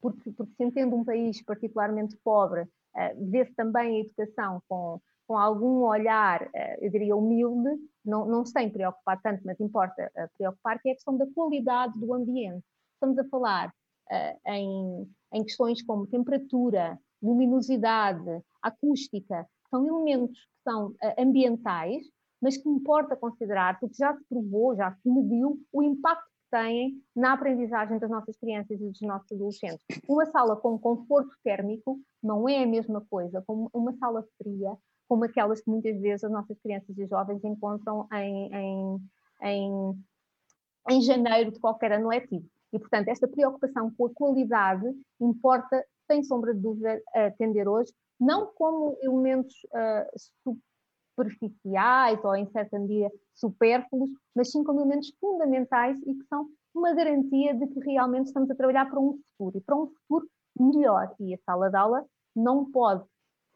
porque, 0.00 0.30
porque 0.32 0.54
se 0.54 0.62
entende 0.62 0.94
um 0.94 1.04
país 1.04 1.42
particularmente 1.42 2.16
pobre, 2.22 2.62
uh, 2.62 3.30
vê-se 3.30 3.52
também 3.54 3.96
a 3.96 4.00
educação 4.00 4.62
com, 4.68 5.00
com 5.26 5.38
algum 5.38 5.82
olhar, 5.82 6.42
uh, 6.42 6.84
eu 6.84 6.90
diria, 6.90 7.16
humilde, 7.16 7.80
não, 8.04 8.26
não 8.26 8.44
se 8.44 8.52
tem 8.52 8.70
preocupar 8.70 9.20
tanto, 9.22 9.42
mas 9.44 9.58
importa 9.58 10.12
preocupar, 10.36 10.78
que 10.80 10.90
é 10.90 10.92
a 10.92 10.94
questão 10.94 11.16
da 11.16 11.26
qualidade 11.34 11.98
do 11.98 12.12
ambiente. 12.12 12.64
Estamos 12.94 13.18
a 13.18 13.24
falar 13.24 13.72
em, 14.46 15.06
em 15.34 15.44
questões 15.44 15.82
como 15.82 16.06
temperatura, 16.06 16.98
luminosidade, 17.22 18.42
acústica, 18.62 19.46
são 19.70 19.86
elementos 19.86 20.38
que 20.38 20.62
são 20.64 20.94
ambientais, 21.18 22.06
mas 22.40 22.56
que 22.56 22.68
importa 22.68 23.16
considerar, 23.16 23.78
porque 23.80 23.96
já 23.96 24.14
se 24.14 24.24
provou, 24.28 24.76
já 24.76 24.92
se 24.92 25.08
mediu 25.08 25.58
o 25.72 25.82
impacto 25.82 26.24
que 26.24 26.50
têm 26.50 27.02
na 27.14 27.32
aprendizagem 27.32 27.98
das 27.98 28.10
nossas 28.10 28.36
crianças 28.36 28.80
e 28.80 28.84
dos 28.84 29.00
nossos 29.02 29.30
adolescentes. 29.32 29.84
Uma 30.08 30.26
sala 30.26 30.56
com 30.56 30.78
conforto 30.78 31.30
térmico 31.42 32.00
não 32.22 32.48
é 32.48 32.62
a 32.62 32.66
mesma 32.66 33.04
coisa 33.10 33.42
como 33.46 33.68
uma 33.72 33.92
sala 33.94 34.24
fria, 34.36 34.76
como 35.08 35.24
aquelas 35.24 35.60
que 35.60 35.70
muitas 35.70 35.98
vezes 36.00 36.24
as 36.24 36.30
nossas 36.30 36.58
crianças 36.60 36.96
e 36.96 37.06
jovens 37.06 37.42
encontram 37.42 38.06
em, 38.12 38.54
em, 38.54 38.98
em, 39.42 40.04
em 40.90 41.00
janeiro 41.00 41.50
de 41.50 41.58
qualquer 41.58 41.92
ano 41.92 42.08
letivo. 42.08 42.46
E, 42.72 42.78
portanto, 42.78 43.08
esta 43.08 43.26
preocupação 43.26 43.90
com 43.96 44.06
a 44.06 44.14
qualidade 44.14 44.86
importa, 45.20 45.84
sem 46.06 46.22
sombra 46.22 46.54
de 46.54 46.60
dúvida, 46.60 47.00
atender 47.14 47.66
hoje, 47.66 47.92
não 48.20 48.46
como 48.54 48.98
elementos 49.00 49.54
uh, 49.66 50.54
superficiais 51.18 52.24
ou, 52.24 52.36
em 52.36 52.46
certa 52.50 52.78
medida, 52.78 53.10
supérfluos, 53.34 54.10
mas 54.34 54.50
sim 54.50 54.62
como 54.62 54.80
elementos 54.80 55.12
fundamentais 55.20 55.98
e 56.06 56.14
que 56.14 56.24
são 56.28 56.46
uma 56.74 56.94
garantia 56.94 57.54
de 57.54 57.66
que 57.66 57.80
realmente 57.80 58.26
estamos 58.26 58.50
a 58.50 58.54
trabalhar 58.54 58.88
para 58.88 59.00
um 59.00 59.18
futuro 59.36 59.58
e 59.58 59.60
para 59.60 59.76
um 59.76 59.86
futuro 60.08 60.28
melhor. 60.58 61.14
E 61.20 61.34
a 61.34 61.38
sala 61.44 61.70
de 61.70 61.76
aula 61.76 62.04
não 62.34 62.70
pode 62.70 63.04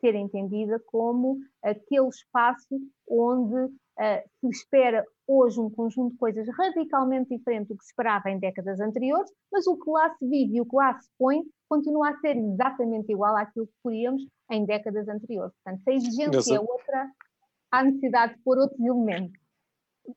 ser 0.00 0.14
entendida 0.16 0.80
como 0.86 1.38
aquele 1.62 2.08
espaço 2.08 2.80
onde 3.08 3.54
uh, 3.54 4.28
se 4.40 4.48
espera 4.48 5.04
hoje 5.26 5.60
um 5.60 5.70
conjunto 5.70 6.12
de 6.12 6.18
coisas 6.18 6.48
radicalmente 6.48 7.36
diferente 7.36 7.68
do 7.68 7.76
que 7.76 7.84
se 7.84 7.90
esperava 7.90 8.28
em 8.28 8.38
décadas 8.38 8.80
anteriores, 8.80 9.30
mas 9.50 9.66
o 9.68 9.76
que 9.76 9.88
lá 9.88 10.12
se 10.16 10.28
vive 10.28 10.56
e 10.56 10.60
o 10.60 10.66
que 10.66 10.74
lá 10.74 10.98
se 10.98 11.08
põe 11.16 11.42
continua 11.68 12.10
a 12.10 12.16
ser 12.18 12.36
exatamente 12.36 13.12
igual 13.12 13.36
àquilo 13.36 13.66
que 13.66 13.72
queríamos 13.84 14.26
em 14.50 14.66
décadas 14.66 15.08
anteriores. 15.08 15.54
Portanto, 15.62 15.82
se 15.84 15.90
a 15.90 15.94
exigência 15.94 16.56
é 16.56 16.60
outra, 16.60 17.10
há 17.72 17.82
necessidade 17.82 18.34
de 18.34 18.42
pôr 18.42 18.58
outros 18.58 18.78
elementos. 18.78 19.40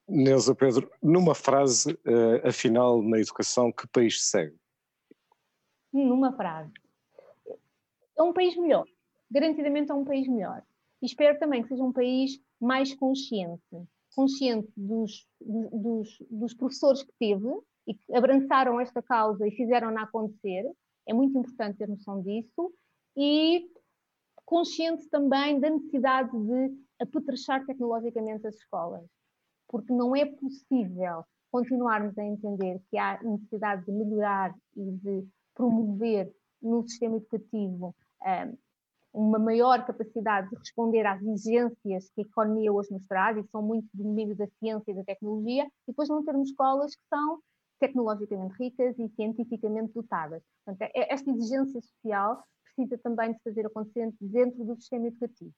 Neuza 0.07 0.53
Pedro, 0.53 0.91
numa 1.01 1.33
frase, 1.33 1.93
uh, 1.93 2.47
afinal, 2.47 3.01
na 3.01 3.19
educação, 3.19 3.71
que 3.71 3.87
país 3.87 4.21
segue? 4.21 4.55
Numa 5.93 6.35
frase. 6.35 6.71
É 8.17 8.21
um 8.21 8.33
país 8.33 8.55
melhor. 8.57 8.85
Garantidamente 9.31 9.91
é 9.91 9.93
um 9.93 10.03
país 10.03 10.27
melhor. 10.27 10.61
E 11.01 11.05
espero 11.05 11.39
também 11.39 11.61
que 11.61 11.69
seja 11.69 11.83
um 11.83 11.93
país 11.93 12.39
mais 12.59 12.93
consciente. 12.95 13.63
Consciente 14.15 14.71
dos, 14.75 15.27
dos, 15.41 16.17
dos 16.29 16.53
professores 16.53 17.03
que 17.03 17.11
teve 17.19 17.47
e 17.87 17.93
que 17.93 18.15
abraçaram 18.15 18.79
esta 18.79 19.01
causa 19.01 19.47
e 19.47 19.51
fizeram-na 19.51 20.03
acontecer. 20.03 20.65
É 21.07 21.13
muito 21.13 21.37
importante 21.37 21.77
ter 21.77 21.87
noção 21.87 22.21
disso. 22.21 22.73
E 23.15 23.69
consciente 24.45 25.07
também 25.09 25.59
da 25.59 25.69
necessidade 25.69 26.31
de 26.31 26.84
apetrechar 26.99 27.65
tecnologicamente 27.65 28.47
as 28.47 28.55
escolas, 28.55 29.05
porque 29.67 29.91
não 29.91 30.15
é 30.15 30.25
possível 30.25 31.23
continuarmos 31.51 32.17
a 32.17 32.23
entender 32.23 32.81
que 32.89 32.97
há 32.97 33.21
necessidade 33.23 33.85
de 33.85 33.91
melhorar 33.91 34.53
e 34.75 34.91
de 34.91 35.27
promover 35.53 36.31
no 36.61 36.87
sistema 36.87 37.17
educativo 37.17 37.95
um, 38.21 38.57
uma 39.13 39.39
maior 39.39 39.85
capacidade 39.85 40.49
de 40.49 40.57
responder 40.57 41.05
às 41.05 41.21
exigências 41.21 42.09
que 42.09 42.21
a 42.21 42.23
economia 42.23 42.73
hoje 42.73 42.91
nos 42.91 43.05
traz, 43.07 43.37
e 43.37 43.47
são 43.49 43.61
muito 43.61 43.87
do 43.93 44.03
domínio 44.03 44.35
da 44.35 44.47
ciência 44.59 44.91
e 44.91 44.95
da 44.95 45.03
tecnologia, 45.03 45.63
e 45.63 45.69
depois 45.87 46.09
não 46.09 46.25
termos 46.25 46.49
escolas 46.49 46.93
que 46.95 47.03
são 47.07 47.39
tecnologicamente 47.79 48.55
ricas 48.59 48.97
e 48.99 49.07
cientificamente 49.15 49.93
dotadas. 49.93 50.43
Portanto, 50.65 50.91
é, 50.93 51.13
esta 51.13 51.29
exigência 51.31 51.81
social 51.81 52.43
precisa 52.65 52.97
também 52.97 53.31
de 53.31 53.39
fazer 53.43 53.65
acontecer 53.65 54.13
dentro 54.19 54.65
do 54.65 54.75
sistema 54.75 55.07
educativo 55.07 55.53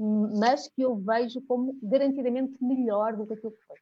mas 0.00 0.66
que 0.68 0.82
eu 0.82 0.96
vejo 0.96 1.42
como 1.42 1.78
garantidamente 1.82 2.56
melhor 2.62 3.16
do 3.16 3.26
que 3.26 3.34
aquilo 3.34 3.52
que 3.52 3.66
foi. 3.66 3.76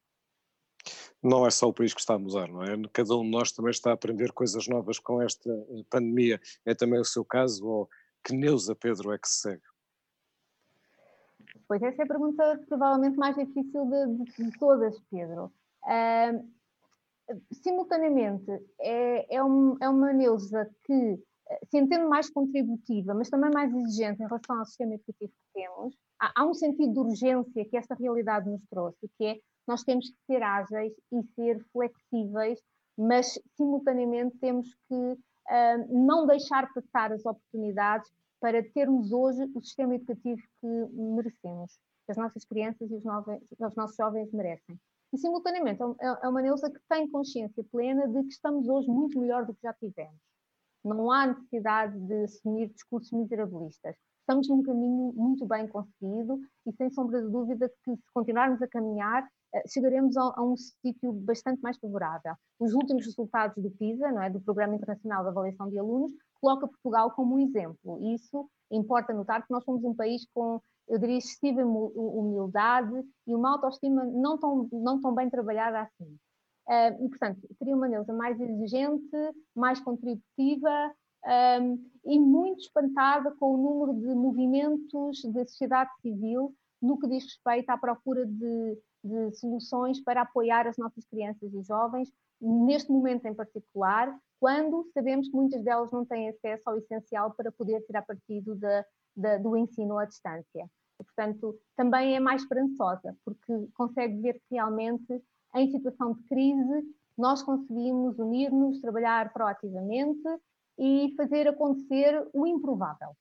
Não 1.21 1.45
é 1.45 1.49
só 1.49 1.67
o 1.67 1.73
país 1.73 1.93
que 1.93 1.99
está 1.99 2.15
a 2.15 2.19
mudar, 2.19 2.47
não 2.47 2.63
é? 2.63 2.75
Cada 2.93 3.15
um 3.15 3.23
de 3.23 3.31
nós 3.31 3.51
também 3.51 3.71
está 3.71 3.91
a 3.91 3.93
aprender 3.93 4.31
coisas 4.31 4.67
novas 4.67 4.99
com 4.99 5.21
esta 5.21 5.49
eh, 5.49 5.83
pandemia. 5.89 6.39
É 6.65 6.73
também 6.73 6.99
o 6.99 7.05
seu 7.05 7.25
caso, 7.25 7.65
ou 7.65 7.89
que 8.23 8.33
Neuza 8.33 8.75
Pedro 8.75 9.11
é 9.11 9.17
que 9.17 9.27
se 9.27 9.41
segue? 9.41 9.63
Pois 11.67 11.81
essa 11.81 12.01
é 12.01 12.05
a 12.05 12.07
pergunta 12.07 12.63
provavelmente 12.67 13.17
mais 13.17 13.35
difícil 13.35 13.85
de, 13.85 14.07
de, 14.25 14.43
de 14.49 14.59
todas, 14.59 14.97
Pedro. 15.11 15.51
Uh, 15.83 16.49
simultaneamente, 17.51 18.51
é, 18.79 19.35
é, 19.35 19.43
um, 19.43 19.77
é 19.79 19.89
uma 19.89 20.11
Neuza 20.13 20.69
que 20.83 21.21
se 21.69 21.97
mais 22.05 22.29
contributiva, 22.29 23.13
mas 23.13 23.29
também 23.29 23.49
mais 23.51 23.73
exigente 23.73 24.21
em 24.21 24.27
relação 24.27 24.59
ao 24.59 24.65
sistema 24.65 24.93
educativo 24.93 25.31
que 25.31 25.53
temos, 25.53 25.95
há, 26.19 26.41
há 26.41 26.45
um 26.45 26.53
sentido 26.53 26.93
de 26.93 26.99
urgência 26.99 27.65
que 27.65 27.77
esta 27.77 27.95
realidade 27.95 28.49
nos 28.49 28.65
trouxe, 28.67 29.09
que 29.17 29.25
é 29.25 29.39
nós 29.67 29.83
temos 29.83 30.09
que 30.09 30.17
ser 30.25 30.41
ágeis 30.41 30.93
e 31.11 31.23
ser 31.35 31.63
flexíveis, 31.71 32.59
mas 32.97 33.39
simultaneamente 33.55 34.37
temos 34.39 34.67
que 34.87 34.95
uh, 34.95 36.05
não 36.05 36.25
deixar 36.25 36.71
passar 36.73 37.11
as 37.13 37.25
oportunidades 37.25 38.09
para 38.39 38.63
termos 38.71 39.11
hoje 39.11 39.43
o 39.53 39.61
sistema 39.61 39.95
educativo 39.95 40.41
que 40.59 40.67
merecemos, 40.93 41.77
que 42.05 42.11
as 42.11 42.17
nossas 42.17 42.45
crianças 42.45 42.89
e 42.89 42.95
os, 42.95 43.03
novos, 43.03 43.37
os 43.59 43.75
nossos 43.75 43.95
jovens 43.95 44.31
merecem. 44.31 44.79
E, 45.13 45.17
simultaneamente, 45.17 45.81
é, 45.81 46.25
é 46.25 46.27
uma 46.27 46.41
Neuza 46.41 46.69
que 46.69 46.79
tem 46.87 47.09
consciência 47.09 47.63
plena 47.71 48.07
de 48.07 48.23
que 48.23 48.29
estamos 48.29 48.67
hoje 48.67 48.87
muito 48.87 49.19
melhor 49.19 49.45
do 49.45 49.53
que 49.53 49.61
já 49.63 49.73
tivemos. 49.73 50.28
Não 50.83 51.11
há 51.11 51.27
necessidade 51.27 51.99
de 51.99 52.23
assumir 52.23 52.69
discursos 52.69 53.11
miserabilistas 53.11 53.95
estamos 54.29 54.47
num 54.47 54.61
caminho 54.61 55.11
muito 55.15 55.43
bem 55.47 55.67
conseguido 55.67 56.39
e 56.67 56.71
sem 56.73 56.91
sombra 56.91 57.19
de 57.19 57.31
dúvida 57.31 57.67
que 57.83 57.95
se 57.95 58.11
continuarmos 58.13 58.61
a 58.61 58.67
caminhar 58.67 59.27
eh, 59.55 59.63
chegaremos 59.67 60.15
a, 60.15 60.33
a 60.35 60.43
um 60.43 60.55
sítio 60.55 61.11
bastante 61.11 61.59
mais 61.61 61.79
favorável. 61.79 62.35
Os 62.59 62.73
últimos 62.73 63.03
resultados 63.07 63.61
do 63.61 63.71
PISA, 63.71 64.11
não 64.11 64.21
é, 64.21 64.29
do 64.29 64.39
Programa 64.39 64.75
Internacional 64.75 65.23
de 65.23 65.29
Avaliação 65.29 65.67
de 65.71 65.79
Alunos, 65.79 66.11
coloca 66.39 66.67
Portugal 66.67 67.09
como 67.11 67.35
um 67.35 67.39
exemplo. 67.39 68.13
Isso 68.13 68.47
importa 68.71 69.13
notar 69.13 69.41
que 69.45 69.51
nós 69.51 69.63
somos 69.63 69.83
um 69.83 69.95
país 69.95 70.27
com, 70.31 70.61
eu 70.87 70.99
diria, 70.99 71.17
excessiva 71.17 71.63
humildade 71.63 73.03
e 73.25 73.33
uma 73.33 73.53
autoestima 73.53 74.05
não 74.05 74.37
tão, 74.37 74.69
não 74.71 75.01
tão 75.01 75.15
bem 75.15 75.27
trabalhada 75.27 75.81
assim. 75.81 76.19
E, 76.69 77.09
portanto, 77.09 77.39
seria 77.57 77.75
uma 77.75 77.87
Neuza 77.87 78.13
mais 78.13 78.39
exigente, 78.39 79.17
mais 79.55 79.79
contributiva, 79.79 80.93
um, 81.61 81.89
e 82.05 82.19
muito 82.19 82.61
espantada 82.61 83.31
com 83.39 83.53
o 83.53 83.57
número 83.57 83.99
de 83.99 84.15
movimentos 84.15 85.21
da 85.33 85.45
sociedade 85.45 85.89
civil 86.01 86.53
no 86.81 86.97
que 86.97 87.07
diz 87.07 87.23
respeito 87.23 87.69
à 87.69 87.77
procura 87.77 88.25
de, 88.25 88.77
de 89.03 89.31
soluções 89.35 90.01
para 90.01 90.21
apoiar 90.21 90.65
as 90.67 90.77
nossas 90.77 91.05
crianças 91.05 91.53
e 91.53 91.61
jovens, 91.63 92.09
neste 92.41 92.89
momento 92.89 93.25
em 93.25 93.33
particular, 93.33 94.17
quando 94.39 94.89
sabemos 94.93 95.27
que 95.27 95.35
muitas 95.35 95.61
delas 95.63 95.91
não 95.91 96.05
têm 96.05 96.29
acesso 96.29 96.63
ao 96.65 96.77
essencial 96.77 97.33
para 97.33 97.51
poder 97.51 97.81
tirar 97.81 98.03
partido 98.03 98.55
da, 98.55 98.85
da, 99.15 99.37
do 99.37 99.57
ensino 99.57 99.97
à 99.97 100.05
distância. 100.05 100.69
Portanto, 100.97 101.57
também 101.75 102.15
é 102.15 102.19
mais 102.19 102.41
esperançosa, 102.41 103.15
porque 103.25 103.67
consegue 103.73 104.21
ver 104.21 104.33
que 104.35 104.55
realmente, 104.55 105.21
em 105.55 105.71
situação 105.71 106.13
de 106.13 106.23
crise, 106.23 106.95
nós 107.17 107.41
conseguimos 107.43 108.17
unir-nos, 108.17 108.79
trabalhar 108.79 109.33
proativamente 109.33 110.21
e 110.77 111.13
fazer 111.17 111.47
acontecer 111.47 112.27
o 112.33 112.47
improvável. 112.47 113.15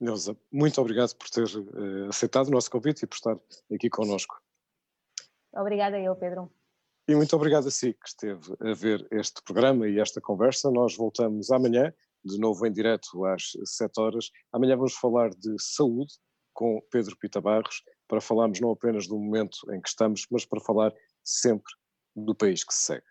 Neuza, 0.00 0.36
muito 0.52 0.80
obrigado 0.80 1.14
por 1.16 1.28
ter 1.28 1.44
uh, 1.44 2.08
aceitado 2.08 2.48
o 2.48 2.50
nosso 2.50 2.70
convite 2.70 3.02
e 3.02 3.06
por 3.06 3.16
estar 3.16 3.36
aqui 3.74 3.88
connosco. 3.90 4.40
Obrigada 5.52 5.98
eu, 5.98 6.14
Pedro. 6.14 6.52
E 7.08 7.14
muito 7.14 7.34
obrigado 7.34 7.66
a 7.66 7.70
si 7.70 7.94
que 7.94 8.06
esteve 8.06 8.54
a 8.60 8.74
ver 8.74 9.08
este 9.10 9.42
programa 9.42 9.88
e 9.88 9.98
esta 9.98 10.20
conversa. 10.20 10.70
Nós 10.70 10.94
voltamos 10.94 11.50
amanhã, 11.50 11.92
de 12.22 12.38
novo 12.38 12.66
em 12.66 12.72
direto 12.72 13.24
às 13.24 13.52
7 13.64 13.98
horas. 13.98 14.30
Amanhã 14.52 14.76
vamos 14.76 14.94
falar 14.94 15.30
de 15.30 15.56
saúde 15.58 16.12
com 16.52 16.80
Pedro 16.90 17.16
Pita 17.16 17.40
Barros, 17.40 17.82
para 18.08 18.20
falarmos 18.20 18.60
não 18.60 18.70
apenas 18.72 19.06
do 19.06 19.18
momento 19.18 19.58
em 19.72 19.80
que 19.80 19.88
estamos, 19.88 20.26
mas 20.30 20.44
para 20.44 20.60
falar 20.60 20.92
sempre 21.22 21.72
do 22.16 22.34
país 22.34 22.64
que 22.64 22.74
se 22.74 22.86
segue. 22.86 23.06